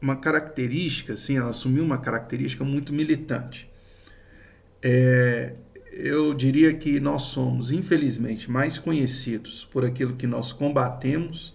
uma 0.00 0.16
característica, 0.16 1.14
assim, 1.14 1.37
ela 1.37 1.50
assumiu 1.50 1.82
uma 1.82 1.99
característica 1.99 2.64
muito 2.64 2.92
militante. 2.92 3.70
É, 4.82 5.56
eu 5.92 6.34
diria 6.34 6.75
que 6.75 7.00
nós 7.00 7.23
somos, 7.23 7.70
infelizmente, 7.70 8.50
mais 8.50 8.78
conhecidos 8.78 9.66
por 9.70 9.84
aquilo 9.84 10.16
que 10.16 10.26
nós 10.26 10.52
combatemos 10.52 11.54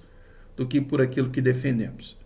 do 0.55 0.65
que 0.65 0.81
por 0.81 1.01
aquilo 1.01 1.29
que 1.29 1.41
defendemos. 1.41 2.18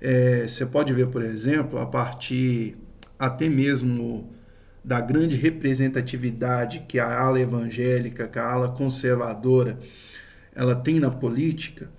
É, 0.00 0.46
você 0.46 0.66
pode 0.66 0.92
ver, 0.92 1.08
por 1.08 1.22
exemplo, 1.22 1.78
a 1.78 1.86
partir 1.86 2.76
até 3.18 3.48
mesmo 3.48 4.30
da 4.84 5.00
grande 5.00 5.36
representatividade 5.36 6.84
que 6.86 6.98
a 6.98 7.18
ala 7.18 7.40
evangélica, 7.40 8.28
que 8.28 8.38
a 8.38 8.48
ala 8.48 8.68
conservadora, 8.68 9.78
ela 10.54 10.74
tem 10.74 11.00
na 11.00 11.10
política, 11.10 11.90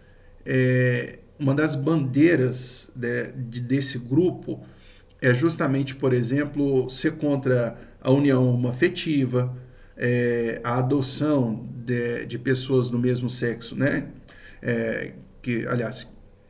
é, 0.45 1.19
uma 1.39 1.53
das 1.53 1.75
bandeiras 1.75 2.89
de, 2.95 3.31
de, 3.33 3.59
desse 3.59 3.99
grupo 3.99 4.65
é 5.21 5.33
justamente, 5.33 5.95
por 5.95 6.13
exemplo, 6.13 6.89
ser 6.89 7.17
contra 7.17 7.77
a 8.01 8.11
união 8.11 8.67
afetiva, 8.67 9.55
é, 9.97 10.61
a 10.63 10.77
adoção 10.77 11.67
de, 11.85 12.25
de, 12.25 12.39
pessoas 12.39 12.89
do 12.89 12.97
mesmo 12.97 13.29
sexo, 13.29 13.75
né? 13.75 14.07
É, 14.61 15.13
que, 15.41 15.65
aliás, 15.67 16.07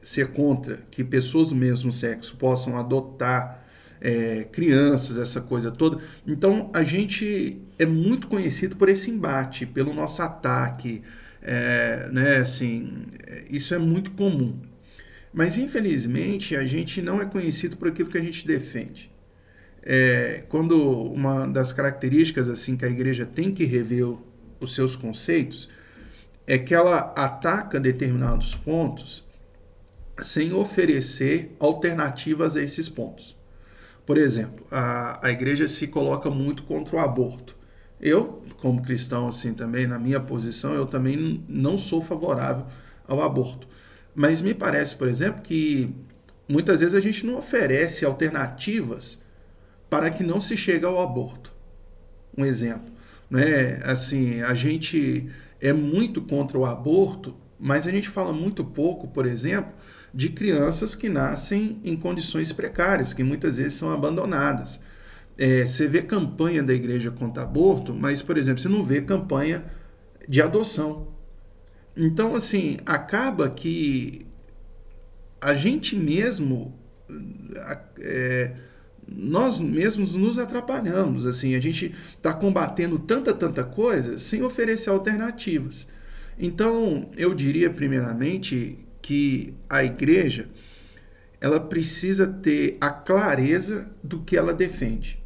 ser 0.07 0.27
contra 0.27 0.79
que 0.89 1.03
pessoas 1.03 1.49
do 1.49 1.55
mesmo 1.55 1.91
sexo 1.91 2.37
possam 2.37 2.77
adotar 2.77 3.67
é, 3.99 4.45
crianças, 4.45 5.17
essa 5.17 5.41
coisa 5.41 5.69
toda. 5.69 6.01
Então 6.25 6.71
a 6.73 6.81
gente 6.81 7.61
é 7.77 7.85
muito 7.85 8.27
conhecido 8.27 8.77
por 8.77 8.87
esse 8.87 9.11
embate, 9.11 9.65
pelo 9.65 9.93
nosso 9.93 10.21
ataque, 10.21 11.03
é, 11.41 12.07
né? 12.09 12.37
Assim, 12.37 13.03
isso 13.49 13.73
é 13.73 13.77
muito 13.77 14.11
comum. 14.11 14.57
Mas 15.33 15.57
infelizmente 15.57 16.55
a 16.55 16.63
gente 16.63 17.01
não 17.01 17.21
é 17.21 17.25
conhecido 17.25 17.75
por 17.75 17.89
aquilo 17.89 18.09
que 18.09 18.17
a 18.17 18.23
gente 18.23 18.47
defende. 18.47 19.11
É, 19.83 20.45
quando 20.47 21.03
uma 21.11 21.45
das 21.47 21.73
características 21.73 22.47
assim 22.47 22.77
que 22.77 22.85
a 22.85 22.89
igreja 22.89 23.25
tem 23.25 23.51
que 23.51 23.65
rever 23.65 24.15
os 24.57 24.73
seus 24.73 24.95
conceitos 24.95 25.67
é 26.47 26.57
que 26.57 26.73
ela 26.73 27.13
ataca 27.13 27.77
determinados 27.77 28.55
pontos 28.55 29.26
sem 30.19 30.53
oferecer 30.53 31.55
alternativas 31.59 32.55
a 32.55 32.61
esses 32.61 32.89
pontos. 32.89 33.37
Por 34.05 34.17
exemplo, 34.17 34.65
a, 34.71 35.25
a 35.27 35.31
igreja 35.31 35.67
se 35.67 35.87
coloca 35.87 36.29
muito 36.29 36.63
contra 36.63 36.95
o 36.95 36.99
aborto. 36.99 37.55
Eu, 37.99 38.41
como 38.61 38.81
cristão 38.81 39.27
assim 39.27 39.53
também, 39.53 39.85
na 39.85 39.99
minha 39.99 40.19
posição, 40.19 40.73
eu 40.73 40.85
também 40.85 41.43
não 41.47 41.77
sou 41.77 42.01
favorável 42.01 42.65
ao 43.07 43.21
aborto. 43.21 43.67
Mas 44.15 44.41
me 44.41 44.53
parece, 44.53 44.95
por 44.95 45.07
exemplo, 45.07 45.41
que 45.41 45.93
muitas 46.47 46.79
vezes 46.79 46.95
a 46.95 47.01
gente 47.01 47.25
não 47.25 47.37
oferece 47.37 48.05
alternativas 48.05 49.19
para 49.89 50.09
que 50.09 50.23
não 50.23 50.39
se 50.41 50.55
chegue 50.55 50.85
ao 50.85 51.01
aborto. 51.01 51.51
Um 52.37 52.45
exemplo, 52.45 52.91
né? 53.29 53.81
Assim, 53.83 54.41
a 54.41 54.53
gente 54.53 55.29
é 55.59 55.73
muito 55.73 56.21
contra 56.21 56.57
o 56.57 56.65
aborto, 56.65 57.35
mas 57.59 57.87
a 57.87 57.91
gente 57.91 58.09
fala 58.09 58.31
muito 58.31 58.63
pouco, 58.63 59.07
por 59.07 59.25
exemplo, 59.25 59.73
de 60.17 60.29
crianças 60.29 60.95
que 60.95 61.09
nascem 61.09 61.79
em 61.83 61.95
condições 61.95 62.51
precárias, 62.51 63.13
que 63.13 63.23
muitas 63.23 63.57
vezes 63.57 63.75
são 63.75 63.93
abandonadas. 63.93 64.79
É, 65.37 65.63
você 65.63 65.87
vê 65.87 66.01
campanha 66.01 66.63
da 66.63 66.73
igreja 66.73 67.11
contra 67.11 67.43
aborto, 67.43 67.93
mas, 67.93 68.19
por 68.19 68.35
exemplo, 68.35 68.59
você 68.59 68.67
não 68.67 68.83
vê 68.83 68.99
campanha 68.99 69.63
de 70.27 70.41
adoção. 70.41 71.09
Então, 71.95 72.33
assim, 72.33 72.77
acaba 72.83 73.47
que 73.47 74.25
a 75.39 75.53
gente 75.53 75.95
mesmo, 75.95 76.73
é, 77.99 78.55
nós 79.07 79.59
mesmos 79.59 80.15
nos 80.15 80.39
atrapalhamos. 80.39 81.27
Assim, 81.27 81.53
a 81.53 81.61
gente 81.61 81.93
está 82.15 82.33
combatendo 82.33 82.97
tanta, 82.97 83.35
tanta 83.35 83.63
coisa 83.63 84.17
sem 84.17 84.41
oferecer 84.41 84.89
alternativas. 84.89 85.87
Então, 86.39 87.07
eu 87.15 87.35
diria, 87.35 87.69
primeiramente, 87.69 88.86
que 89.07 89.53
a 89.69 89.85
igreja 89.85 90.49
ela 91.39 91.61
precisa 91.61 92.27
ter 92.27 92.75
a 92.81 92.89
clareza 92.89 93.89
do 94.03 94.19
que 94.19 94.35
ela 94.35 94.53
defende. 94.53 95.23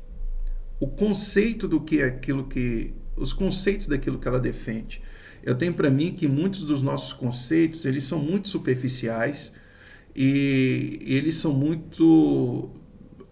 O 0.79 0.85
conceito 0.85 1.67
do 1.67 1.81
que 1.81 1.99
é 1.99 2.05
aquilo 2.05 2.47
que 2.47 2.93
os 3.15 3.33
conceitos 3.33 3.87
daquilo 3.87 4.19
que 4.19 4.27
ela 4.27 4.39
defende. 4.39 5.01
Eu 5.41 5.55
tenho 5.55 5.73
para 5.73 5.89
mim 5.89 6.11
que 6.11 6.27
muitos 6.27 6.63
dos 6.63 6.83
nossos 6.83 7.11
conceitos, 7.11 7.83
eles 7.83 8.03
são 8.03 8.19
muito 8.19 8.49
superficiais 8.49 9.51
e 10.15 10.99
eles 11.01 11.33
são 11.35 11.51
muito 11.51 12.69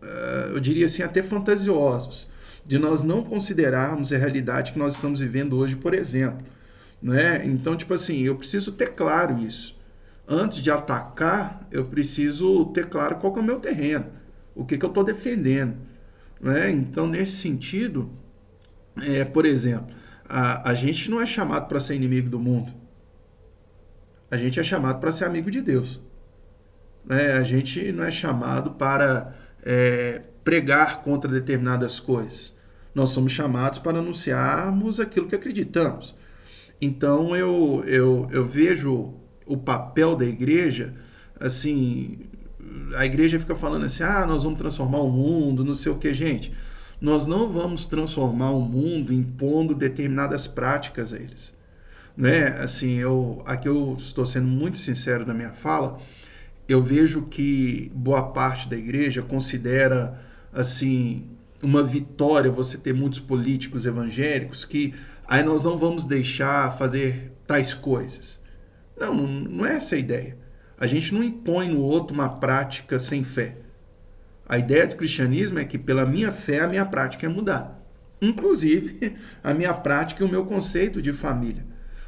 eh, 0.01 0.49
eu 0.53 0.59
diria 0.59 0.87
assim 0.87 1.03
até 1.03 1.21
fantasiosos, 1.21 2.27
de 2.65 2.79
nós 2.79 3.03
não 3.03 3.23
considerarmos 3.23 4.11
a 4.11 4.17
realidade 4.17 4.71
que 4.71 4.79
nós 4.79 4.95
estamos 4.95 5.19
vivendo 5.19 5.55
hoje, 5.57 5.75
por 5.75 5.93
exemplo, 5.93 6.43
né? 6.99 7.45
Então, 7.45 7.77
tipo 7.77 7.93
assim, 7.93 8.21
eu 8.23 8.35
preciso 8.35 8.71
ter 8.71 8.95
claro 8.95 9.37
isso 9.37 9.77
antes 10.29 10.59
de 10.59 10.69
atacar, 10.69 11.67
eu 11.71 11.85
preciso 11.85 12.65
ter 12.67 12.87
claro 12.87 13.15
qual 13.15 13.35
é 13.35 13.39
o 13.39 13.43
meu 13.43 13.59
terreno, 13.59 14.05
o 14.53 14.63
que, 14.63 14.77
que 14.77 14.85
eu 14.85 14.89
estou 14.89 15.03
defendendo. 15.03 15.75
Né? 16.39 16.69
Então, 16.69 17.07
nesse 17.07 17.37
sentido, 17.37 18.11
é, 19.01 19.25
por 19.25 19.45
exemplo, 19.45 19.95
a, 20.27 20.69
a 20.69 20.73
gente 20.75 21.09
não 21.09 21.19
é 21.19 21.25
chamado 21.25 21.67
para 21.67 21.81
ser 21.81 21.95
inimigo 21.95 22.29
do 22.29 22.39
mundo. 22.39 22.71
A 24.29 24.37
gente 24.37 24.59
é 24.59 24.63
chamado 24.63 24.99
para 24.99 25.11
ser 25.11 25.25
amigo 25.25 25.49
de 25.49 25.61
Deus. 25.61 25.99
Né? 27.03 27.31
A 27.33 27.43
gente 27.43 27.91
não 27.91 28.03
é 28.03 28.11
chamado 28.11 28.71
para 28.71 29.33
é, 29.63 30.21
pregar 30.43 31.01
contra 31.01 31.29
determinadas 31.29 31.99
coisas. 31.99 32.55
Nós 32.93 33.09
somos 33.09 33.31
chamados 33.31 33.79
para 33.79 33.97
anunciarmos 33.97 34.99
aquilo 34.99 35.27
que 35.27 35.35
acreditamos. 35.35 36.15
Então 36.79 37.35
eu, 37.35 37.83
eu, 37.85 38.27
eu 38.31 38.47
vejo 38.47 39.18
o 39.49 39.57
papel 39.57 40.15
da 40.15 40.25
igreja, 40.25 40.93
assim, 41.39 42.19
a 42.95 43.05
igreja 43.05 43.39
fica 43.39 43.55
falando 43.55 43.85
assim: 43.85 44.03
ah, 44.03 44.25
nós 44.25 44.43
vamos 44.43 44.59
transformar 44.59 44.99
o 44.99 45.11
mundo, 45.11 45.65
não 45.65 45.75
sei 45.75 45.91
o 45.91 45.95
que, 45.95 46.13
gente. 46.13 46.53
Nós 47.01 47.25
não 47.25 47.51
vamos 47.51 47.87
transformar 47.87 48.51
o 48.51 48.61
mundo 48.61 49.13
impondo 49.13 49.73
determinadas 49.73 50.47
práticas 50.47 51.13
a 51.13 51.17
eles. 51.17 51.53
Né? 52.15 52.47
Assim, 52.61 52.95
eu, 52.95 53.41
aqui 53.45 53.67
eu 53.67 53.95
estou 53.97 54.25
sendo 54.25 54.47
muito 54.47 54.77
sincero 54.77 55.25
na 55.25 55.33
minha 55.33 55.51
fala, 55.51 55.97
eu 56.67 56.83
vejo 56.83 57.23
que 57.23 57.89
boa 57.95 58.21
parte 58.21 58.67
da 58.69 58.77
igreja 58.77 59.21
considera 59.21 60.19
assim 60.53 61.25
uma 61.63 61.81
vitória 61.81 62.51
você 62.51 62.77
ter 62.77 62.93
muitos 62.93 63.19
políticos 63.19 63.85
evangélicos 63.85 64.65
que 64.65 64.93
aí 65.27 65.43
nós 65.43 65.63
não 65.63 65.77
vamos 65.77 66.05
deixar 66.05 66.77
fazer 66.77 67.31
tais 67.47 67.73
coisas. 67.73 68.39
Não, 68.99 69.15
não 69.15 69.65
é 69.65 69.75
essa 69.75 69.95
a 69.95 69.99
ideia. 69.99 70.37
A 70.77 70.87
gente 70.87 71.13
não 71.13 71.23
impõe 71.23 71.69
no 71.69 71.81
outro 71.81 72.13
uma 72.13 72.29
prática 72.29 72.99
sem 72.99 73.23
fé. 73.23 73.57
A 74.47 74.57
ideia 74.57 74.87
do 74.87 74.95
cristianismo 74.95 75.59
é 75.59 75.65
que 75.65 75.77
pela 75.77 76.05
minha 76.05 76.31
fé 76.31 76.61
a 76.61 76.67
minha 76.67 76.85
prática 76.85 77.25
é 77.25 77.29
mudar. 77.29 77.79
Inclusive 78.21 79.15
a 79.43 79.53
minha 79.53 79.73
prática 79.73 80.23
e 80.23 80.25
o 80.25 80.29
meu 80.29 80.45
conceito 80.45 81.01
de 81.01 81.13
família. 81.13 81.65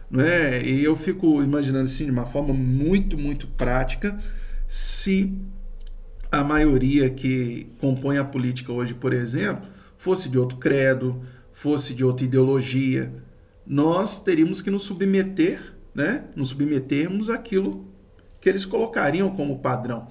Não 0.09 0.23
é? 0.23 0.61
E 0.61 0.83
eu 0.83 0.97
fico 0.97 1.41
imaginando 1.41 1.85
assim, 1.85 2.05
de 2.05 2.11
uma 2.11 2.25
forma 2.25 2.53
muito, 2.53 3.17
muito 3.17 3.47
prática, 3.47 4.19
se 4.67 5.33
a 6.31 6.43
maioria 6.43 7.09
que 7.09 7.67
compõe 7.79 8.17
a 8.17 8.23
política 8.23 8.71
hoje, 8.71 8.93
por 8.93 9.13
exemplo, 9.13 9.67
fosse 9.97 10.27
de 10.29 10.39
outro 10.39 10.57
credo, 10.57 11.21
fosse 11.53 11.93
de 11.93 12.03
outra 12.03 12.25
ideologia, 12.25 13.13
nós 13.65 14.19
teríamos 14.19 14.61
que 14.61 14.71
nos 14.71 14.83
submeter, 14.83 15.70
né? 15.93 16.25
Nos 16.35 16.49
submetermos 16.49 17.29
àquilo 17.29 17.87
que 18.39 18.49
eles 18.49 18.65
colocariam 18.65 19.29
como 19.35 19.59
padrão. 19.59 20.07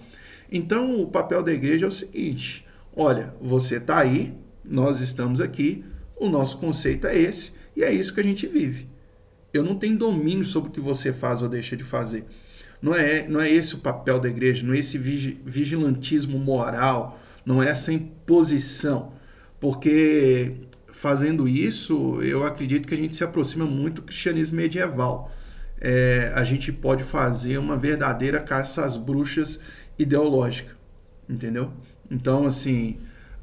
Então, 0.51 1.01
o 1.01 1.07
papel 1.07 1.43
da 1.43 1.53
igreja 1.53 1.87
é 1.87 1.89
o 1.89 1.93
seguinte: 1.93 2.67
olha, 2.95 3.35
você 3.41 3.77
está 3.77 3.99
aí, 3.99 4.35
nós 4.65 5.01
estamos 5.01 5.41
aqui, 5.41 5.85
o 6.17 6.29
nosso 6.29 6.59
conceito 6.59 7.07
é 7.07 7.17
esse, 7.17 7.53
e 7.77 7.83
é 7.83 7.93
isso 7.93 8.15
que 8.15 8.21
a 8.21 8.25
gente 8.25 8.47
vive. 8.47 8.89
Eu 9.53 9.65
não 9.65 9.77
tenho 9.77 9.99
domínio 9.99 10.45
sobre 10.45 10.71
o 10.71 10.73
que 10.73 10.81
você 10.81 11.13
faz 11.13 11.43
ou 11.43 11.49
deixa 11.49 11.77
de 11.77 11.83
fazer. 11.83 12.25
Não 12.81 12.95
é, 12.95 13.27
não 13.29 13.41
é 13.41 13.51
esse 13.51 13.75
o 13.75 13.79
papel 13.79 14.19
da 14.19 14.29
igreja, 14.29 14.65
não 14.65 14.73
é 14.73 14.79
esse 14.79 14.97
vigilantismo 14.97 16.39
moral, 16.39 17.21
não 17.45 17.63
é 17.63 17.69
essa 17.69 17.93
imposição. 17.93 19.13
Porque 19.59 20.55
fazendo 20.93 21.49
isso, 21.49 22.21
eu 22.23 22.45
acredito 22.45 22.89
que 22.89 22.95
a 22.95 22.97
gente 22.97 23.17
se 23.17 23.25
aproxima 23.25 23.67
muito 23.67 23.97
do 23.97 24.03
cristianismo 24.03 24.57
medieval. 24.57 25.31
É, 25.81 26.31
a 26.35 26.45
gente 26.45 26.71
pode 26.71 27.05
fazer 27.05 27.57
uma 27.59 27.77
verdadeira 27.77 28.39
caça 28.39 28.85
às 28.85 28.97
bruxas 28.97 29.59
ideológica, 29.99 30.77
entendeu? 31.29 31.73
Então, 32.11 32.47
assim, 32.47 32.99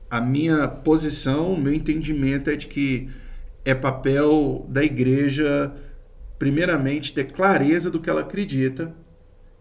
a 0.10 0.22
minha 0.22 0.68
posição, 0.68 1.54
o 1.54 1.60
meu 1.60 1.74
entendimento 1.74 2.50
é 2.50 2.56
de 2.56 2.68
que 2.68 3.10
é 3.66 3.74
papel 3.74 4.66
da 4.70 4.84
igreja, 4.84 5.74
primeiramente, 6.40 7.14
ter 7.14 7.32
clareza 7.32 7.90
do 7.92 8.00
que 8.00 8.10
ela 8.10 8.22
acredita 8.22 8.94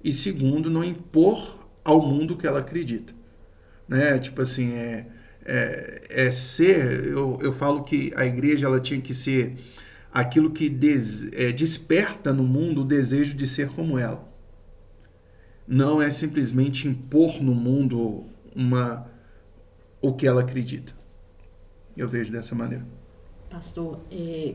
e, 0.05 0.13
segundo, 0.13 0.71
não 0.71 0.85
impor 0.85 1.59
ao 1.85 2.01
mundo 2.01 2.35
o 2.35 2.37
que 2.37 2.47
ela 2.47 2.61
acredita. 2.61 3.13
Né? 3.89 4.19
Tipo 4.19 4.43
assim, 4.43 4.75
é, 4.75 5.07
é, 5.45 6.03
é 6.09 6.31
ser. 6.31 7.05
Eu, 7.05 7.39
eu 7.43 7.53
falo 7.53 7.83
que 7.83 8.13
a 8.17 8.25
igreja 8.25 8.67
ela 8.67 8.81
tinha 8.81 9.01
que 9.01 9.15
ser 9.15 9.57
aquilo 10.13 10.51
que 10.51 10.69
des, 10.69 11.31
é, 11.33 11.53
desperta 11.53 12.33
no 12.33 12.45
mundo 12.45 12.83
o 12.83 12.85
desejo 12.85 13.35
de 13.35 13.47
ser 13.47 13.69
como 13.69 13.99
ela. 13.99 14.27
Não 15.67 16.01
é 16.01 16.11
simplesmente 16.11 16.87
impor 16.87 17.43
no 17.43 17.55
mundo 17.55 18.25
uma 18.55 19.11
o 20.01 20.13
que 20.13 20.27
ela 20.27 20.43
acredita. 20.43 20.95
Eu 21.97 22.09
vejo 22.09 22.31
dessa 22.31 22.55
maneira. 22.55 22.87
Pastor, 23.51 24.01
é, 24.11 24.55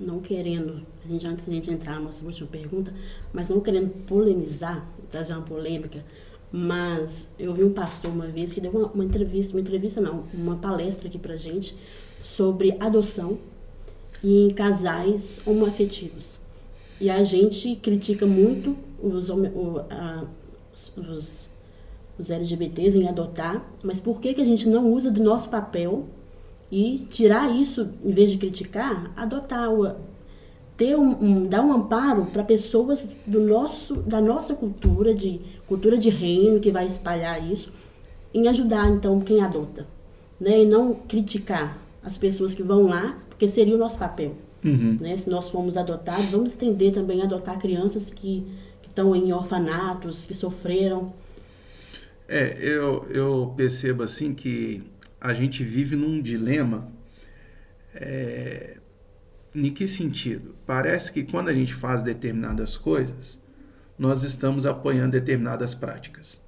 não 0.00 0.20
querendo, 0.20 0.86
a 1.04 1.08
gente, 1.08 1.26
antes 1.26 1.46
de 1.46 1.72
entrar 1.72 1.94
na 1.94 2.00
nossa 2.00 2.24
última 2.24 2.48
pergunta, 2.48 2.92
mas 3.32 3.48
não 3.48 3.60
querendo 3.60 3.90
polemizar, 4.06 4.86
trazer 5.10 5.32
uma 5.32 5.42
polêmica, 5.42 6.04
mas 6.50 7.30
eu 7.38 7.54
vi 7.54 7.64
um 7.64 7.72
pastor 7.72 8.12
uma 8.12 8.26
vez 8.26 8.52
que 8.52 8.60
deu 8.60 8.70
uma, 8.70 8.86
uma 8.88 9.04
entrevista, 9.04 9.54
uma 9.54 9.60
entrevista 9.60 10.00
não, 10.00 10.24
uma 10.34 10.56
palestra 10.56 11.08
aqui 11.08 11.18
pra 11.18 11.36
gente 11.36 11.74
sobre 12.22 12.76
adoção 12.78 13.38
em 14.22 14.50
casais 14.50 15.40
homoafetivos. 15.44 16.38
E 17.00 17.10
a 17.10 17.24
gente 17.24 17.74
critica 17.76 18.24
muito 18.24 18.76
os, 19.02 19.28
o, 19.28 19.84
a, 19.90 20.24
os, 20.72 21.50
os 22.18 22.30
LGBTs 22.30 22.96
em 22.96 23.08
adotar, 23.08 23.66
mas 23.82 24.00
por 24.00 24.20
que, 24.20 24.34
que 24.34 24.40
a 24.40 24.44
gente 24.44 24.68
não 24.68 24.92
usa 24.92 25.10
do 25.10 25.22
nosso 25.22 25.48
papel 25.48 26.06
e 26.70 27.06
tirar 27.10 27.50
isso, 27.50 27.88
em 28.04 28.12
vez 28.12 28.30
de 28.30 28.38
criticar, 28.38 29.12
adotar, 29.16 29.68
ter 30.76 30.96
um, 30.96 31.10
um 31.22 31.46
dar 31.46 31.62
um 31.62 31.72
amparo 31.72 32.26
para 32.26 32.44
pessoas 32.44 33.14
do 33.26 33.40
nosso, 33.40 33.96
da 33.96 34.20
nossa 34.20 34.54
cultura, 34.54 35.14
de 35.14 35.40
cultura 35.66 35.98
de 35.98 36.08
reino, 36.08 36.60
que 36.60 36.70
vai 36.70 36.86
espalhar 36.86 37.50
isso, 37.50 37.72
em 38.32 38.48
ajudar, 38.48 38.88
então, 38.88 39.20
quem 39.20 39.42
adota. 39.42 39.86
Né? 40.40 40.62
E 40.62 40.66
não 40.66 40.94
criticar 40.94 41.81
as 42.02 42.16
pessoas 42.16 42.54
que 42.54 42.62
vão 42.62 42.86
lá, 42.86 43.18
porque 43.28 43.48
seria 43.48 43.74
o 43.74 43.78
nosso 43.78 43.98
papel. 43.98 44.36
Uhum. 44.64 44.98
Né? 45.00 45.16
Se 45.16 45.28
nós 45.28 45.50
formos 45.50 45.76
adotados, 45.76 46.26
vamos 46.26 46.50
estender 46.50 46.92
também 46.92 47.20
a 47.20 47.24
adotar 47.24 47.58
crianças 47.58 48.10
que, 48.10 48.46
estão 48.92 49.16
em 49.16 49.32
orfanatos, 49.32 50.26
que 50.26 50.34
sofreram. 50.34 51.14
É, 52.28 52.58
eu, 52.60 53.06
eu 53.10 53.54
percebo 53.56 54.02
assim 54.02 54.34
que 54.34 54.82
a 55.18 55.32
gente 55.32 55.64
vive 55.64 55.96
num 55.96 56.20
dilema. 56.20 56.92
É, 57.94 58.76
em 59.54 59.72
que 59.72 59.86
sentido? 59.86 60.54
Parece 60.66 61.12
que 61.12 61.22
quando 61.22 61.48
a 61.48 61.54
gente 61.54 61.74
faz 61.74 62.02
determinadas 62.02 62.76
coisas, 62.76 63.38
nós 63.98 64.22
estamos 64.22 64.66
apoiando 64.66 65.12
determinadas 65.12 65.74
práticas. 65.74 66.40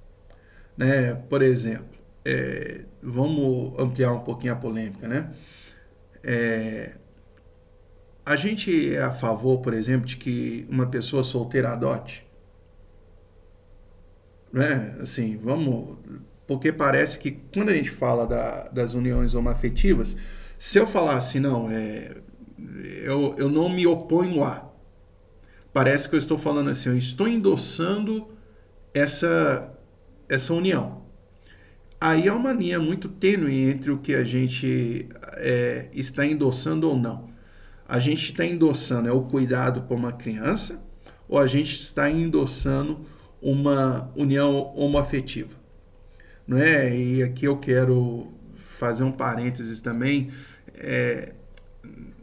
Né? 0.77 1.15
Por 1.15 1.41
exemplo, 1.41 1.94
é, 2.25 2.81
vamos 3.01 3.79
ampliar 3.79 4.11
um 4.11 4.21
pouquinho 4.21 4.53
a 4.53 4.55
polêmica, 4.55 5.07
né? 5.07 5.31
É, 6.23 6.93
a 8.25 8.35
gente 8.35 8.93
é 8.93 9.03
a 9.03 9.13
favor, 9.13 9.59
por 9.59 9.73
exemplo, 9.73 10.07
de 10.07 10.17
que 10.17 10.65
uma 10.69 10.87
pessoa 10.87 11.23
solteira 11.23 11.71
adote? 11.71 12.25
Né? 14.51 14.95
Assim, 14.99 15.37
vamos 15.37 15.97
porque 16.47 16.71
parece 16.71 17.17
que 17.17 17.31
quando 17.53 17.69
a 17.69 17.73
gente 17.73 17.89
fala 17.89 18.25
da, 18.25 18.67
das 18.69 18.93
uniões 18.93 19.33
homoafetivas, 19.33 20.15
se 20.57 20.77
eu 20.77 20.85
falar 20.85 21.15
assim, 21.15 21.39
não, 21.39 21.69
é, 21.69 22.15
eu, 23.03 23.35
eu 23.37 23.49
não 23.49 23.67
me 23.67 23.85
oponho 23.87 24.43
a, 24.43 24.71
parece 25.73 26.07
que 26.07 26.15
eu 26.15 26.19
estou 26.19 26.37
falando 26.37 26.69
assim, 26.69 26.89
eu 26.89 26.97
estou 26.97 27.27
endossando 27.27 28.27
essa, 28.93 29.73
essa 30.29 30.53
união. 30.53 31.04
Aí 31.99 32.27
há 32.27 32.35
uma 32.35 32.51
linha 32.51 32.79
muito 32.79 33.07
tênue 33.07 33.69
entre 33.69 33.91
o 33.91 33.97
que 33.97 34.13
a 34.13 34.23
gente 34.23 35.07
é, 35.33 35.87
está 35.93 36.25
endossando 36.25 36.89
ou 36.89 36.97
não. 36.97 37.29
A 37.87 37.99
gente 37.99 38.31
está 38.31 38.45
endossando 38.45 39.07
é 39.07 39.11
o 39.11 39.21
cuidado 39.21 39.83
por 39.83 39.95
uma 39.95 40.11
criança 40.11 40.83
ou 41.27 41.39
a 41.39 41.47
gente 41.47 41.75
está 41.75 42.09
endossando 42.09 43.05
uma 43.41 44.11
união 44.15 44.73
homoafetiva? 44.75 45.65
não 46.47 46.57
é? 46.57 46.95
E 46.95 47.23
aqui 47.23 47.45
eu 47.45 47.57
quero 47.57 48.27
fazer 48.55 49.03
um 49.03 49.11
parênteses 49.11 49.79
também. 49.79 50.31
É, 50.75 51.33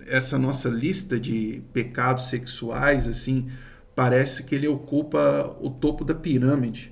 essa 0.07 0.39
nossa 0.39 0.69
lista 0.69 1.19
de 1.19 1.63
pecados 1.73 2.29
sexuais, 2.29 3.09
assim, 3.09 3.51
parece 3.95 4.45
que 4.45 4.55
ele 4.55 4.69
ocupa 4.69 5.57
o 5.61 5.71
topo 5.71 6.05
da 6.05 6.15
pirâmide, 6.15 6.92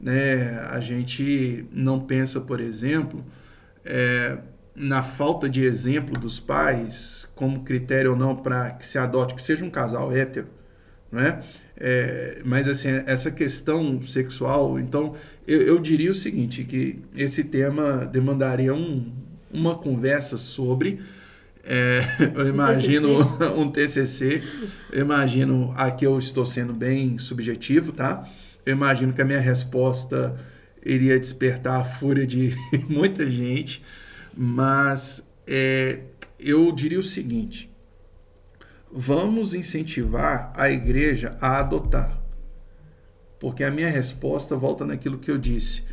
né? 0.00 0.58
A 0.70 0.80
gente 0.80 1.66
não 1.72 2.00
pensa, 2.00 2.40
por 2.40 2.60
exemplo, 2.60 3.24
é, 3.84 4.38
na 4.74 5.02
falta 5.02 5.48
de 5.48 5.64
exemplo 5.64 6.18
dos 6.18 6.40
pais 6.40 7.28
como 7.34 7.62
critério 7.62 8.12
ou 8.12 8.16
não 8.16 8.36
para 8.36 8.70
que 8.70 8.86
se 8.86 8.98
adote, 8.98 9.34
que 9.34 9.42
seja 9.42 9.64
um 9.64 9.70
casal 9.70 10.12
hétero, 10.12 10.46
não 11.10 11.20
é? 11.20 11.42
Mas 12.44 12.68
assim, 12.68 12.88
essa 13.06 13.30
questão 13.30 14.02
sexual, 14.02 14.78
então 14.78 15.14
eu, 15.46 15.62
eu, 15.62 15.78
diria 15.78 16.10
o 16.10 16.14
seguinte, 16.14 16.64
que 16.64 17.00
esse 17.16 17.42
tema 17.42 18.06
demandaria 18.06 18.74
um, 18.74 19.10
uma 19.52 19.74
conversa 19.74 20.36
sobre. 20.36 21.00
É, 21.64 22.00
eu 22.34 22.46
imagino 22.48 23.18
um 23.56 23.68
TCC, 23.68 24.42
eu 24.92 25.02
imagino, 25.02 25.72
aqui 25.76 26.06
eu 26.06 26.18
estou 26.18 26.46
sendo 26.46 26.72
bem 26.72 27.18
subjetivo, 27.18 27.92
tá? 27.92 28.28
Eu 28.64 28.72
imagino 28.72 29.12
que 29.12 29.22
a 29.22 29.24
minha 29.24 29.40
resposta 29.40 30.38
iria 30.84 31.18
despertar 31.18 31.80
a 31.80 31.84
fúria 31.84 32.26
de 32.26 32.54
muita 32.88 33.30
gente, 33.30 33.82
mas 34.36 35.28
é, 35.46 36.00
eu 36.38 36.72
diria 36.72 36.98
o 36.98 37.02
seguinte: 37.02 37.70
vamos 38.92 39.54
incentivar 39.54 40.52
a 40.56 40.70
igreja 40.70 41.36
a 41.40 41.58
adotar. 41.58 42.20
Porque 43.38 43.64
a 43.64 43.70
minha 43.70 43.88
resposta 43.88 44.56
volta 44.56 44.84
naquilo 44.84 45.18
que 45.18 45.30
eu 45.30 45.38
disse. 45.38 45.84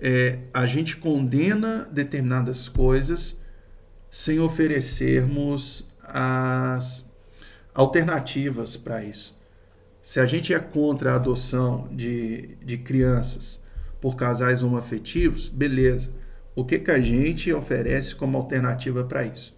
É, 0.00 0.40
a 0.54 0.64
gente 0.64 0.96
condena 0.96 1.88
determinadas 1.90 2.68
coisas 2.68 3.36
sem 4.10 4.38
oferecermos 4.38 5.86
as 6.02 7.04
alternativas 7.74 8.76
para 8.76 9.04
isso. 9.04 9.37
Se 10.08 10.18
a 10.18 10.24
gente 10.24 10.54
é 10.54 10.58
contra 10.58 11.12
a 11.12 11.16
adoção 11.16 11.86
de, 11.92 12.56
de 12.64 12.78
crianças 12.78 13.62
por 14.00 14.16
casais 14.16 14.62
homoafetivos, 14.62 15.50
beleza. 15.50 16.08
O 16.56 16.64
que, 16.64 16.78
que 16.78 16.90
a 16.90 16.98
gente 16.98 17.52
oferece 17.52 18.14
como 18.14 18.38
alternativa 18.38 19.04
para 19.04 19.26
isso? 19.26 19.54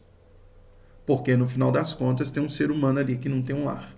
Porque 1.07 1.37
no 1.37 1.47
final 1.47 1.71
das 1.71 1.95
contas 1.95 2.33
tem 2.33 2.43
um 2.43 2.51
ser 2.51 2.73
humano 2.73 2.99
ali 2.99 3.17
que 3.17 3.29
não 3.29 3.41
tem 3.41 3.55
um 3.55 3.65
lar. 3.65 3.95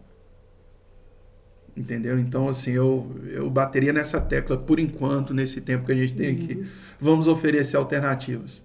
Entendeu? 1.74 2.18
Então, 2.18 2.50
assim, 2.50 2.72
eu, 2.72 3.10
eu 3.30 3.48
bateria 3.48 3.94
nessa 3.94 4.20
tecla 4.20 4.58
por 4.58 4.78
enquanto, 4.78 5.32
nesse 5.32 5.58
tempo 5.58 5.86
que 5.86 5.92
a 5.92 5.96
gente 5.96 6.12
tem 6.12 6.36
aqui. 6.36 6.54
Uhum. 6.56 6.66
Vamos 7.00 7.28
oferecer 7.28 7.78
alternativas. 7.78 8.62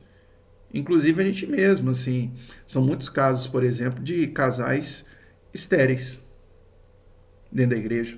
Inclusive 0.73 1.21
a 1.21 1.25
gente 1.25 1.47
mesmo, 1.47 1.91
assim, 1.91 2.33
são 2.65 2.83
muitos 2.83 3.07
casos, 3.07 3.47
por 3.47 3.63
exemplo, 3.63 4.03
de 4.03 4.27
casais 4.27 5.05
estéreis 5.53 6.26
dentro 7.51 7.71
da 7.71 7.77
igreja. 7.77 8.17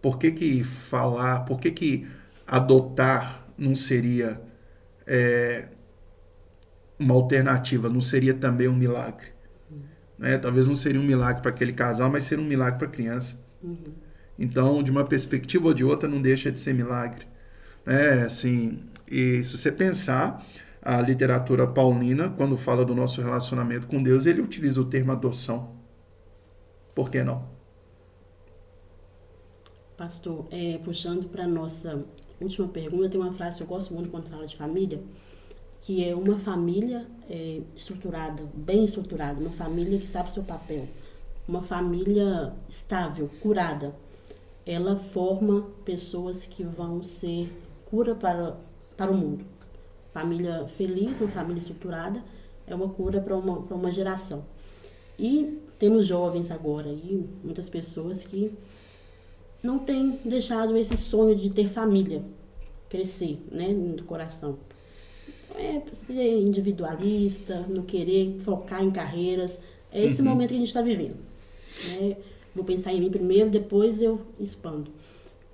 Por 0.00 0.18
que, 0.18 0.30
que 0.30 0.64
falar, 0.64 1.40
por 1.40 1.60
que, 1.60 1.70
que 1.70 2.06
adotar 2.46 3.46
não 3.56 3.74
seria 3.74 4.40
é, 5.06 5.68
uma 6.98 7.14
alternativa, 7.14 7.88
não 7.88 8.00
seria 8.00 8.34
também 8.34 8.68
um 8.68 8.76
milagre? 8.76 9.28
Né? 10.18 10.36
Talvez 10.38 10.66
não 10.66 10.76
seria 10.76 11.00
um 11.00 11.04
milagre 11.04 11.42
para 11.42 11.50
aquele 11.50 11.72
casal, 11.72 12.10
mas 12.10 12.24
seria 12.24 12.44
um 12.44 12.48
milagre 12.48 12.78
para 12.78 12.88
a 12.88 12.90
criança. 12.90 13.40
Uhum. 13.62 13.94
Então, 14.38 14.82
de 14.82 14.90
uma 14.90 15.04
perspectiva 15.04 15.68
ou 15.68 15.74
de 15.74 15.84
outra, 15.84 16.08
não 16.08 16.20
deixa 16.22 16.50
de 16.50 16.60
ser 16.60 16.72
milagre. 16.72 17.26
Né? 17.84 18.24
Assim, 18.24 18.84
e 19.10 19.42
se 19.42 19.58
você 19.58 19.72
pensar, 19.72 20.44
a 20.82 21.00
literatura 21.00 21.66
paulina, 21.66 22.30
quando 22.30 22.56
fala 22.56 22.84
do 22.84 22.94
nosso 22.94 23.20
relacionamento 23.20 23.86
com 23.86 24.02
Deus, 24.02 24.26
ele 24.26 24.40
utiliza 24.40 24.80
o 24.80 24.84
termo 24.84 25.12
adoção. 25.12 25.76
Por 26.94 27.10
que 27.10 27.22
não? 27.22 27.57
Pastor, 29.98 30.46
é, 30.52 30.78
puxando 30.78 31.28
para 31.28 31.42
a 31.42 31.48
nossa 31.48 32.04
última 32.40 32.68
pergunta, 32.68 33.08
tem 33.08 33.20
uma 33.20 33.32
frase 33.32 33.56
que 33.56 33.64
eu 33.64 33.66
gosto 33.66 33.92
muito 33.92 34.08
quando 34.08 34.28
fala 34.28 34.46
de 34.46 34.56
família, 34.56 35.02
que 35.80 36.08
é 36.08 36.14
uma 36.14 36.38
família 36.38 37.04
é, 37.28 37.62
estruturada, 37.74 38.44
bem 38.54 38.84
estruturada, 38.84 39.40
uma 39.40 39.50
família 39.50 39.98
que 39.98 40.06
sabe 40.06 40.30
seu 40.30 40.44
papel, 40.44 40.86
uma 41.48 41.62
família 41.62 42.52
estável, 42.68 43.28
curada, 43.42 43.92
ela 44.64 44.94
forma 44.94 45.66
pessoas 45.84 46.44
que 46.44 46.62
vão 46.62 47.02
ser 47.02 47.52
cura 47.90 48.14
para, 48.14 48.56
para 48.96 49.10
o 49.10 49.16
mundo. 49.16 49.44
Família 50.14 50.68
feliz, 50.68 51.20
uma 51.20 51.28
família 51.28 51.58
estruturada, 51.58 52.22
é 52.68 52.74
uma 52.74 52.88
cura 52.88 53.20
para 53.20 53.36
uma, 53.36 53.62
para 53.62 53.76
uma 53.76 53.90
geração. 53.90 54.44
E 55.18 55.58
temos 55.76 56.06
jovens 56.06 56.52
agora 56.52 56.86
e 56.86 57.28
muitas 57.42 57.68
pessoas 57.68 58.22
que 58.22 58.56
não 59.62 59.78
têm 59.78 60.18
deixado 60.24 60.76
esse 60.76 60.96
sonho 60.96 61.34
de 61.34 61.50
ter 61.50 61.68
família 61.68 62.22
crescer 62.88 63.38
né, 63.50 63.68
no 63.68 64.02
coração. 64.04 64.58
É 65.54 65.82
ser 65.92 66.38
individualista, 66.40 67.66
não 67.68 67.82
querer 67.82 68.38
focar 68.40 68.82
em 68.82 68.90
carreiras. 68.90 69.60
É 69.90 70.04
esse 70.04 70.20
uhum. 70.20 70.28
momento 70.28 70.50
que 70.50 70.54
a 70.54 70.58
gente 70.58 70.68
está 70.68 70.82
vivendo. 70.82 71.16
Né? 71.88 72.16
Vou 72.54 72.64
pensar 72.64 72.92
em 72.92 73.00
mim 73.00 73.10
primeiro, 73.10 73.50
depois 73.50 74.00
eu 74.00 74.20
expando. 74.38 74.90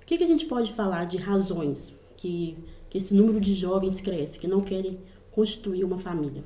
O 0.01 0.05
que, 0.05 0.17
que 0.17 0.23
a 0.23 0.27
gente 0.27 0.45
pode 0.45 0.73
falar 0.73 1.05
de 1.05 1.17
razões 1.17 1.93
que, 2.17 2.55
que 2.89 2.97
esse 2.97 3.13
número 3.13 3.39
de 3.39 3.53
jovens 3.53 3.99
cresce, 4.01 4.37
que 4.37 4.47
não 4.47 4.61
querem 4.61 4.99
constituir 5.31 5.83
uma 5.83 5.97
família? 5.97 6.43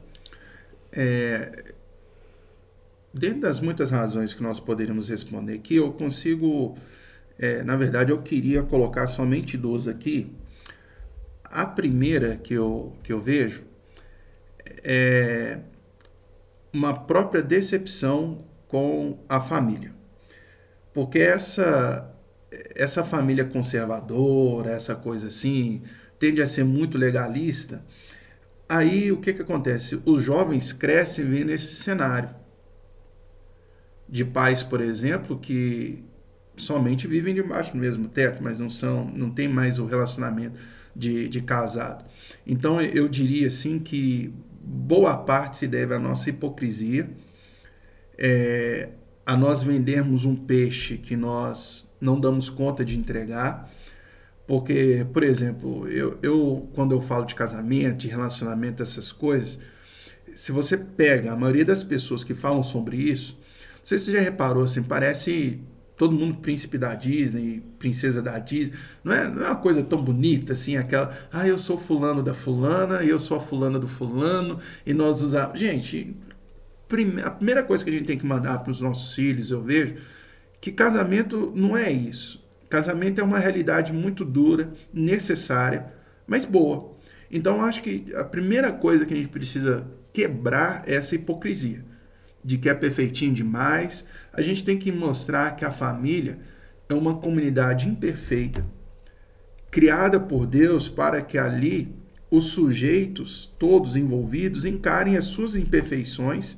É, 0.92 1.74
dentro 3.14 3.42
das 3.42 3.60
muitas 3.60 3.90
razões 3.90 4.34
que 4.34 4.42
nós 4.42 4.60
poderíamos 4.60 5.10
responder 5.10 5.54
aqui, 5.54 5.76
eu 5.76 5.92
consigo, 5.92 6.76
é, 7.40 7.64
na 7.64 7.78
verdade, 7.78 8.12
eu 8.12 8.22
queria 8.22 8.62
colocar 8.62 9.08
somente 9.08 9.58
duas 9.58 9.88
aqui. 9.88 10.36
A 11.46 11.66
primeira 11.66 12.36
que 12.36 12.54
eu, 12.54 12.94
que 13.02 13.14
eu 13.14 13.22
vejo 13.22 13.64
é 14.84 15.60
uma 16.74 16.94
própria 16.94 17.42
decepção 17.42 18.46
com 18.68 19.24
a 19.30 19.40
família. 19.40 19.96
Porque 20.94 21.20
essa, 21.20 22.14
essa 22.76 23.06
família 23.06 23.46
conservadora, 23.46 24.72
essa 24.72 24.94
coisa 24.94 25.30
assim, 25.30 25.82
tende 26.20 26.42
a 26.42 26.48
ser 26.48 26.66
muito 26.66 26.98
legalista. 26.98 27.86
Aí 28.68 29.14
o 29.14 29.18
que, 29.18 29.34
que 29.34 29.42
acontece? 29.42 30.02
Os 30.06 30.22
jovens 30.22 30.74
crescem 30.74 31.26
vendo 31.26 31.52
esse 31.52 31.76
cenário 31.76 32.36
de 34.08 34.26
pais, 34.26 34.62
por 34.62 34.82
exemplo, 34.82 35.40
que 35.40 36.04
somente 36.62 37.08
vivem 37.08 37.34
debaixo 37.34 37.72
do 37.74 37.78
mesmo 37.78 38.08
teto, 38.08 38.44
mas 38.44 38.60
não 38.60 38.70
são, 38.70 39.06
não 39.06 39.30
tem 39.30 39.48
mais 39.48 39.80
o 39.80 39.86
relacionamento 39.86 40.60
de, 40.96 41.28
de 41.28 41.42
casado. 41.42 42.06
Então 42.46 42.82
eu 42.82 43.08
diria 43.08 43.48
assim 43.48 43.80
que 43.80 44.34
boa 44.62 45.18
parte 45.18 45.58
se 45.58 45.68
deve 45.68 45.94
à 45.94 46.00
nossa 46.00 46.30
hipocrisia, 46.30 47.10
é, 48.18 48.90
a 49.26 49.38
nós 49.38 49.64
vendermos 49.64 50.26
um 50.26 50.36
peixe 50.36 50.98
que 50.98 51.16
nós 51.16 51.88
não 52.02 52.20
damos 52.20 52.50
conta 52.50 52.84
de 52.84 52.98
entregar. 52.98 53.70
Porque, 54.48 55.06
por 55.14 55.22
exemplo, 55.22 55.88
eu, 55.88 56.18
eu 56.24 56.68
quando 56.74 56.94
eu 56.94 57.02
falo 57.02 57.26
de 57.26 57.36
casamento, 57.36 57.98
de 57.98 58.08
relacionamento, 58.08 58.82
essas 58.82 59.12
coisas, 59.12 59.60
se 60.36 60.52
você 60.52 60.76
pega 60.76 61.32
a 61.32 61.36
maioria 61.36 61.64
das 61.64 61.84
pessoas 61.84 62.24
que 62.24 62.34
falam 62.34 62.64
sobre 62.64 62.98
isso, 62.98 63.38
sei 63.84 63.98
se 63.98 64.06
você 64.06 64.14
já 64.14 64.22
reparou, 64.22 64.64
assim, 64.64 64.82
parece 64.82 65.60
todo 66.00 66.14
mundo 66.14 66.36
príncipe 66.36 66.78
da 66.78 66.96
Disney, 66.96 67.62
princesa 67.78 68.22
da 68.22 68.40
Disney. 68.40 68.74
Não 69.04 69.14
é, 69.14 69.30
não 69.30 69.44
é 69.44 69.48
uma 69.48 69.58
coisa 69.58 69.84
tão 69.84 70.02
bonita 70.02 70.54
assim, 70.54 70.78
aquela, 70.78 71.14
ah, 71.30 71.46
eu 71.46 71.60
sou 71.60 71.78
fulano 71.78 72.24
da 72.24 72.34
fulana, 72.34 73.04
eu 73.04 73.20
sou 73.20 73.36
a 73.36 73.42
fulana 73.42 73.78
do 73.78 73.88
fulano, 73.88 74.60
e 74.86 74.94
nós 74.94 75.22
usamos. 75.22 75.60
Gente, 75.60 76.16
a 77.22 77.30
primeira 77.30 77.64
coisa 77.64 77.84
que 77.84 77.90
a 77.90 77.94
gente 77.94 78.06
tem 78.06 78.18
que 78.18 78.26
mandar 78.26 78.60
para 78.60 78.72
os 78.72 78.80
nossos 78.80 79.14
filhos, 79.14 79.52
eu 79.52 79.62
vejo, 79.62 79.96
que 80.62 80.72
casamento 80.72 81.52
não 81.54 81.76
é 81.76 81.92
isso. 81.92 82.42
Casamento 82.70 83.20
é 83.20 83.24
uma 83.24 83.38
realidade 83.38 83.92
muito 83.92 84.24
dura, 84.24 84.72
necessária, 84.94 85.94
mas 86.26 86.46
boa. 86.46 86.96
Então, 87.30 87.62
acho 87.62 87.84
que 87.84 88.06
a 88.16 88.24
primeira 88.24 88.72
coisa 88.72 89.06
que 89.06 89.14
a 89.14 89.18
gente 89.18 89.30
precisa 89.30 89.86
quebrar 90.14 90.84
é 90.88 90.96
essa 90.96 91.14
hipocrisia 91.14 91.89
de 92.44 92.58
que 92.58 92.70
é 92.70 92.74
perfeitinho 92.74 93.34
demais. 93.34 94.06
A 94.34 94.42
gente 94.42 94.64
tem 94.64 94.78
que 94.78 94.92
mostrar 94.92 95.56
que 95.56 95.66
a 95.66 95.72
família 95.72 96.40
é 96.88 96.94
uma 96.94 97.16
comunidade 97.16 97.88
imperfeita, 97.88 98.66
criada 99.70 100.20
por 100.20 100.46
Deus 100.46 100.90
para 100.90 101.22
que 101.22 101.38
ali 101.38 101.96
os 102.32 102.48
sujeitos, 102.48 103.54
todos 103.58 103.96
envolvidos, 103.96 104.66
encarem 104.66 105.18
as 105.18 105.26
suas 105.26 105.56
imperfeições 105.56 106.58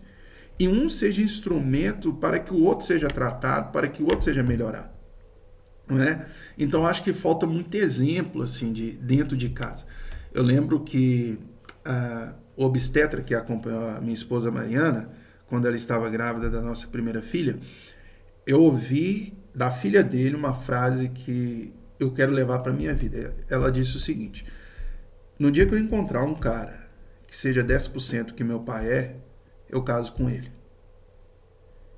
e 0.60 0.68
um 0.68 0.88
seja 0.90 1.22
instrumento 1.22 2.14
para 2.14 2.40
que 2.40 2.54
o 2.54 2.64
outro 2.64 2.86
seja 2.86 3.08
tratado, 3.08 3.72
para 3.72 3.88
que 3.88 4.04
o 4.04 4.06
outro 4.06 4.24
seja 4.24 4.44
melhorado. 4.44 4.90
Não 5.88 6.02
é? 6.02 6.26
Então 6.58 6.86
acho 6.86 7.04
que 7.04 7.14
falta 7.14 7.46
muito 7.48 7.76
exemplo 7.76 8.44
assim 8.44 8.72
de 8.72 8.92
dentro 8.92 9.36
de 9.36 9.50
casa. 9.50 9.86
Eu 10.34 10.44
lembro 10.44 10.80
que 10.82 11.40
a 11.84 12.34
obstetra 12.56 13.22
que 13.22 13.34
acompanhou 13.34 13.90
a 13.90 14.00
minha 14.00 14.14
esposa 14.14 14.52
Mariana, 14.52 15.10
quando 15.52 15.68
ela 15.68 15.76
estava 15.76 16.10
grávida 16.10 16.50
da 16.50 16.62
nossa 16.62 16.88
primeira 16.88 17.22
filha, 17.22 17.60
eu 18.48 18.62
ouvi 18.62 19.38
da 19.54 19.70
filha 19.70 20.02
dele 20.02 20.34
uma 20.34 20.56
frase 20.56 21.10
que 21.10 21.74
eu 22.00 22.10
quero 22.14 22.32
levar 22.32 22.60
para 22.60 22.72
minha 22.72 22.94
vida. 22.94 23.36
Ela 23.50 23.70
disse 23.70 23.98
o 23.98 24.00
seguinte: 24.00 24.46
No 25.38 25.52
dia 25.52 25.68
que 25.68 25.76
eu 25.76 25.78
encontrar 25.78 26.24
um 26.24 26.34
cara 26.34 26.88
que 27.28 27.36
seja 27.36 27.62
10% 27.66 28.34
que 28.34 28.46
meu 28.46 28.62
pai 28.62 28.88
é, 28.90 29.18
eu 29.68 29.84
caso 29.84 30.14
com 30.14 30.30
ele. 30.30 30.50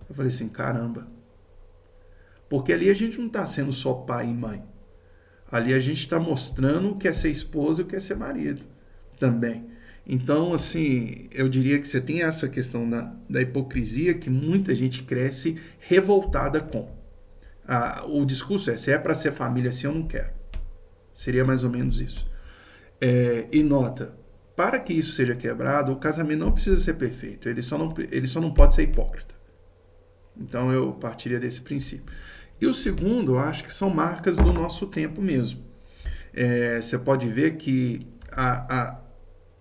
Eu 0.10 0.16
falei 0.16 0.30
assim: 0.30 0.50
caramba. 0.50 1.08
Porque 2.50 2.74
ali 2.74 2.90
a 2.90 2.96
gente 2.96 3.20
não 3.20 3.28
está 3.28 3.46
sendo 3.46 3.72
só 3.72 3.94
pai 3.94 4.30
e 4.30 4.34
mãe. 4.34 4.64
Ali 5.52 5.76
a 5.76 5.80
gente 5.80 6.00
está 6.00 6.20
mostrando 6.20 6.90
o 6.90 6.98
que 6.98 7.08
é 7.08 7.14
ser 7.14 7.30
esposa 7.30 7.82
e 7.82 7.84
o 7.84 7.88
que 7.88 7.96
é 7.96 8.02
ser 8.02 8.18
marido 8.18 8.64
também. 9.20 9.73
Então, 10.06 10.54
assim, 10.54 11.30
eu 11.32 11.48
diria 11.48 11.80
que 11.80 11.88
você 11.88 12.02
tem 12.02 12.24
essa 12.24 12.50
questão 12.50 12.90
da, 12.90 13.14
da 13.30 13.42
hipocrisia 13.42 14.14
que 14.14 14.30
muita 14.30 14.76
gente 14.76 15.04
cresce 15.04 15.58
revoltada 15.80 16.60
com. 16.60 16.92
Ah, 17.66 18.04
o 18.06 18.26
discurso 18.26 18.70
é: 18.70 18.78
se 18.78 18.92
é 18.92 18.98
para 19.00 19.16
ser 19.16 19.32
família 19.32 19.70
assim, 19.70 19.88
eu 19.88 19.94
não 19.94 20.06
quero. 20.06 20.30
Seria 21.14 21.46
mais 21.46 21.64
ou 21.64 21.70
menos 21.70 22.02
isso. 22.02 22.30
É, 23.00 23.48
e 23.52 23.64
nota: 23.64 24.14
para 24.56 24.78
que 24.78 24.94
isso 24.94 25.14
seja 25.14 25.36
quebrado, 25.36 25.94
o 25.94 25.98
casamento 25.98 26.40
não 26.40 26.52
precisa 26.52 26.80
ser 26.82 26.96
perfeito, 26.96 27.48
ele 27.48 27.62
só 27.62 27.78
não, 27.78 27.94
ele 28.12 28.28
só 28.28 28.42
não 28.42 28.54
pode 28.54 28.76
ser 28.76 28.84
hipócrita. 28.84 29.34
Então, 30.36 30.72
eu 30.72 30.92
partiria 30.94 31.40
desse 31.40 31.62
princípio. 31.62 32.14
E 32.60 32.66
o 32.66 32.74
segundo, 32.74 33.34
eu 33.34 33.40
acho 33.40 33.64
que 33.64 33.74
são 33.74 33.90
marcas 33.90 34.36
do 34.36 34.52
nosso 34.52 34.88
tempo 34.88 35.22
mesmo. 35.22 35.64
É, 36.34 36.82
você 36.82 36.98
pode 36.98 37.30
ver 37.30 37.58
que 37.58 38.08
a, 38.32 38.82
a 38.82 39.03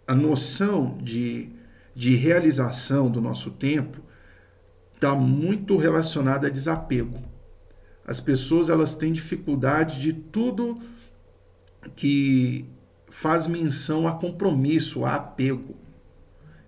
a 0.07 0.15
noção 0.15 0.99
de, 1.01 1.51
de 1.95 2.15
realização 2.15 3.11
do 3.11 3.21
nosso 3.21 3.51
tempo 3.51 4.01
está 4.95 5.15
muito 5.15 5.77
relacionada 5.77 6.47
a 6.47 6.51
desapego. 6.51 7.23
As 8.07 8.21
pessoas 8.21 8.69
elas 8.69 8.95
têm 8.95 9.13
dificuldade 9.13 10.01
de 10.01 10.13
tudo 10.13 10.81
que 11.97 12.69
faz 13.11 13.47
menção 13.47 14.07
a 14.07 14.13
compromisso, 14.13 15.05
a 15.05 15.17
apego. 15.17 15.77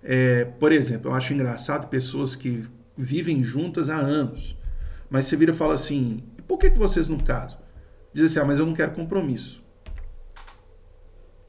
É, 0.03 0.45
por 0.45 0.73
exemplo, 0.73 1.11
eu 1.11 1.15
acho 1.15 1.33
engraçado 1.33 1.89
pessoas 1.89 2.37
que 2.37 2.65
vivem 2.97 3.43
juntas 3.43 3.89
há 3.89 3.97
anos, 3.97 4.57
mas 5.09 5.27
você 5.27 5.37
vira 5.37 5.53
e 5.53 5.57
fala 5.57 5.75
assim: 5.75 6.23
por 6.47 6.59
que, 6.59 6.71
que 6.71 6.79
vocês 6.79 7.09
não 7.09 7.19
casam? 7.19 7.59
Diz 8.13 8.31
assim: 8.31 8.39
ah, 8.39 8.45
mas 8.45 8.59
eu 8.59 8.67
não 8.67 8.75
quero 8.75 8.93
compromisso. 8.93 9.63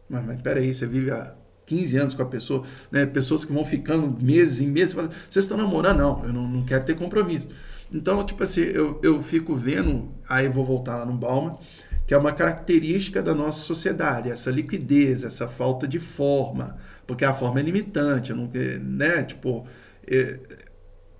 Mas, 0.10 0.26
mas 0.26 0.42
peraí, 0.42 0.74
você 0.74 0.88
vive 0.88 1.12
há 1.12 1.36
15 1.66 1.98
anos 1.98 2.14
com 2.14 2.22
a 2.22 2.26
pessoa, 2.26 2.64
né? 2.92 3.06
pessoas 3.06 3.44
que 3.44 3.52
vão 3.52 3.66
ficando 3.66 4.16
meses 4.24 4.60
e 4.60 4.68
meses, 4.68 4.94
vocês 4.94 5.46
estão 5.46 5.58
namorando? 5.58 5.98
Não, 5.98 6.26
eu 6.26 6.34
não, 6.34 6.48
não 6.48 6.66
quero 6.66 6.86
ter 6.86 6.96
compromisso. 6.96 7.48
Então, 7.94 8.24
tipo 8.26 8.44
assim, 8.44 8.62
eu, 8.62 9.00
eu 9.04 9.22
fico 9.22 9.56
vendo, 9.56 10.12
aí 10.28 10.50
vou 10.50 10.66
voltar 10.66 10.98
lá 10.98 11.06
no 11.06 11.14
Balma, 11.14 11.60
que 12.08 12.14
é 12.14 12.18
uma 12.18 12.32
característica 12.32 13.22
da 13.22 13.34
nossa 13.34 13.60
sociedade, 13.60 14.30
essa 14.30 14.52
liquidez, 14.52 15.24
essa 15.24 15.48
falta 15.48 15.88
de 15.88 16.00
forma, 16.00 16.78
porque 17.08 17.26
a 17.26 17.34
forma 17.34 17.60
é 17.60 17.64
limitante, 17.64 18.34
não, 18.34 18.50
né? 18.82 19.24
Tipo, 19.24 19.66
é, 20.08 20.40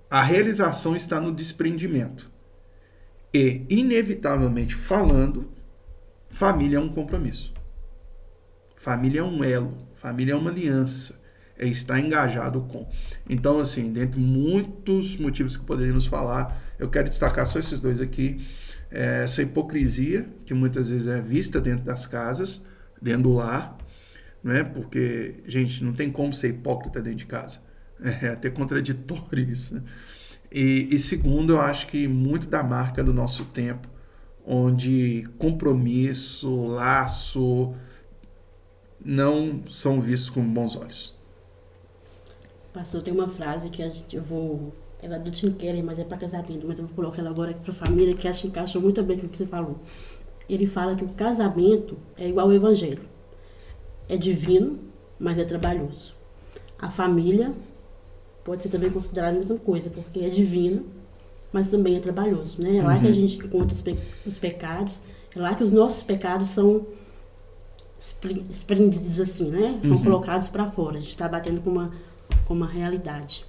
a 0.08 0.22
realização 0.22 0.94
está 0.94 1.20
no 1.20 1.34
desprendimento. 1.34 2.30
E, 3.34 3.66
inevitavelmente 3.68 4.74
falando, 4.74 5.50
família 6.30 6.76
é 6.76 6.80
um 6.80 6.88
compromisso. 6.88 7.52
Família 8.76 9.20
é 9.20 9.24
um 9.24 9.42
elo, 9.42 9.76
família 10.06 10.34
é 10.34 10.36
uma 10.36 10.50
aliança, 10.50 11.18
é 11.58 11.66
estar 11.66 11.98
engajado 11.98 12.60
com. 12.60 12.88
Então, 13.28 13.58
assim, 13.58 13.92
dentre 13.92 14.20
muitos 14.20 15.16
motivos 15.16 15.56
que 15.56 15.64
poderíamos 15.64 16.06
falar, 16.06 16.62
eu 16.78 16.88
quero 16.88 17.08
destacar 17.08 17.44
só 17.44 17.58
esses 17.58 17.80
dois 17.80 18.00
aqui 18.00 18.46
é, 18.88 19.24
essa 19.24 19.42
hipocrisia 19.42 20.28
que 20.44 20.54
muitas 20.54 20.90
vezes 20.90 21.08
é 21.08 21.20
vista 21.20 21.60
dentro 21.60 21.84
das 21.84 22.06
casas, 22.06 22.64
dentro 23.02 23.24
do 23.24 23.32
lar, 23.32 23.76
não 24.44 24.52
é? 24.52 24.62
Porque, 24.62 25.42
gente, 25.44 25.82
não 25.82 25.92
tem 25.92 26.08
como 26.08 26.32
ser 26.32 26.50
hipócrita 26.50 27.02
dentro 27.02 27.18
de 27.18 27.26
casa. 27.26 27.58
É 28.22 28.28
até 28.28 28.48
contraditório 28.48 29.50
isso. 29.50 29.74
Né? 29.74 29.82
E, 30.52 30.86
e 30.94 30.98
segundo, 30.98 31.54
eu 31.54 31.60
acho 31.60 31.88
que 31.88 32.06
muito 32.06 32.46
da 32.46 32.62
marca 32.62 33.02
do 33.02 33.12
nosso 33.12 33.46
tempo, 33.46 33.88
onde 34.46 35.26
compromisso, 35.38 36.66
laço, 36.66 37.74
não 39.04 39.62
são 39.68 40.00
vistos 40.00 40.30
com 40.30 40.42
bons 40.42 40.76
olhos. 40.76 41.14
Pastor, 42.72 43.02
tem 43.02 43.12
uma 43.12 43.28
frase 43.28 43.70
que 43.70 43.82
a 43.82 43.88
gente, 43.88 44.16
eu 44.16 44.22
vou 44.22 44.72
ela 45.02 45.16
é 45.16 45.18
do 45.18 45.30
Tim 45.30 45.52
Keller, 45.52 45.84
mas 45.84 45.98
é 45.98 46.04
para 46.04 46.16
casamento. 46.16 46.66
Mas 46.66 46.78
eu 46.78 46.86
vou 46.86 46.94
colocar 46.94 47.20
ela 47.20 47.30
agora 47.30 47.50
aqui 47.50 47.60
para 47.60 47.74
família, 47.74 48.14
que 48.14 48.26
acho 48.26 48.42
que 48.42 48.48
encaixou 48.48 48.80
muito 48.80 49.02
bem 49.02 49.18
com 49.18 49.26
o 49.26 49.28
que 49.28 49.36
você 49.36 49.46
falou. 49.46 49.78
Ele 50.48 50.66
fala 50.66 50.94
que 50.94 51.04
o 51.04 51.08
casamento 51.08 51.96
é 52.16 52.28
igual 52.28 52.46
ao 52.46 52.52
evangelho. 52.52 53.02
É 54.08 54.16
divino, 54.16 54.78
mas 55.18 55.38
é 55.38 55.44
trabalhoso. 55.44 56.14
A 56.78 56.90
família 56.90 57.52
pode 58.44 58.62
ser 58.62 58.68
também 58.68 58.90
considerada 58.90 59.36
a 59.36 59.38
mesma 59.38 59.56
coisa, 59.58 59.90
porque 59.90 60.20
é 60.20 60.28
divino, 60.28 60.84
mas 61.52 61.68
também 61.68 61.96
é 61.96 62.00
trabalhoso. 62.00 62.60
Né? 62.60 62.76
É 62.76 62.82
lá 62.82 62.94
uhum. 62.94 63.00
que 63.00 63.06
a 63.06 63.08
uhum. 63.08 63.14
gente 63.14 63.38
encontra 63.38 63.74
os, 63.74 63.82
pe 63.82 63.98
os 64.24 64.38
pecados, 64.38 65.02
é 65.34 65.40
lá 65.40 65.54
que 65.54 65.62
os 65.62 65.70
nossos 65.70 66.02
pecados 66.02 66.48
são 66.48 66.86
espremidos 68.48 69.18
assim, 69.20 69.50
né? 69.50 69.80
São 69.82 69.92
uhum. 69.92 70.02
colocados 70.02 70.48
para 70.48 70.68
fora. 70.70 70.98
A 70.98 71.00
gente 71.00 71.10
está 71.10 71.28
batendo 71.28 71.60
com 71.60 71.70
uma, 71.70 71.92
com 72.46 72.54
uma 72.54 72.66
realidade. 72.66 73.44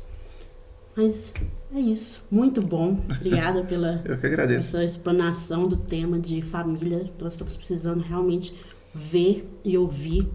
Mas 0.95 1.31
é 1.73 1.79
isso. 1.79 2.23
Muito 2.29 2.59
bom. 2.59 2.97
Obrigada 3.09 3.61
pela 3.65 4.01
Eu 4.03 4.17
que 4.17 4.25
agradeço. 4.25 4.77
essa 4.77 4.83
explanação 4.83 5.67
do 5.67 5.77
tema 5.77 6.19
de 6.19 6.41
família. 6.41 7.11
Nós 7.19 7.33
estamos 7.33 7.55
precisando 7.55 8.01
realmente 8.01 8.55
ver 8.93 9.47
e 9.63 9.77
ouvir. 9.77 10.27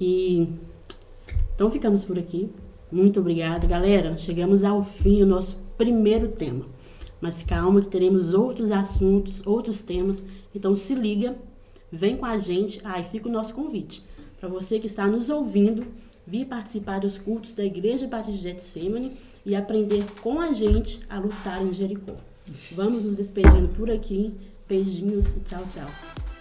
E 0.00 0.48
então 1.54 1.70
ficamos 1.70 2.04
por 2.04 2.18
aqui. 2.18 2.50
Muito 2.90 3.20
obrigada, 3.20 3.66
galera. 3.66 4.16
Chegamos 4.16 4.64
ao 4.64 4.82
fim 4.82 5.20
do 5.20 5.26
nosso 5.26 5.58
primeiro 5.76 6.28
tema. 6.28 6.64
Mas 7.20 7.42
calma 7.42 7.80
que 7.80 7.88
teremos 7.88 8.34
outros 8.34 8.70
assuntos, 8.72 9.46
outros 9.46 9.82
temas. 9.82 10.22
Então 10.54 10.74
se 10.74 10.94
liga, 10.94 11.36
vem 11.92 12.16
com 12.16 12.26
a 12.26 12.38
gente. 12.38 12.80
E 12.84 13.04
fica 13.04 13.28
o 13.28 13.32
nosso 13.32 13.52
convite 13.54 14.02
para 14.40 14.48
você 14.48 14.80
que 14.80 14.86
está 14.88 15.06
nos 15.06 15.30
ouvindo 15.30 15.86
vir 16.26 16.46
participar 16.46 17.00
dos 17.00 17.18
cultos 17.18 17.52
da 17.52 17.64
Igreja 17.64 18.06
Batista 18.06 18.32
de 18.32 18.42
Getsemane 18.42 19.12
e 19.44 19.54
aprender 19.54 20.04
com 20.20 20.40
a 20.40 20.52
gente 20.52 21.00
a 21.08 21.18
lutar 21.18 21.62
em 21.62 21.72
Jericó. 21.72 22.16
Vamos 22.72 23.04
nos 23.04 23.16
despedindo 23.16 23.68
por 23.68 23.90
aqui. 23.90 24.32
Beijinhos 24.68 25.32
e 25.32 25.40
tchau, 25.40 25.64
tchau. 25.72 26.31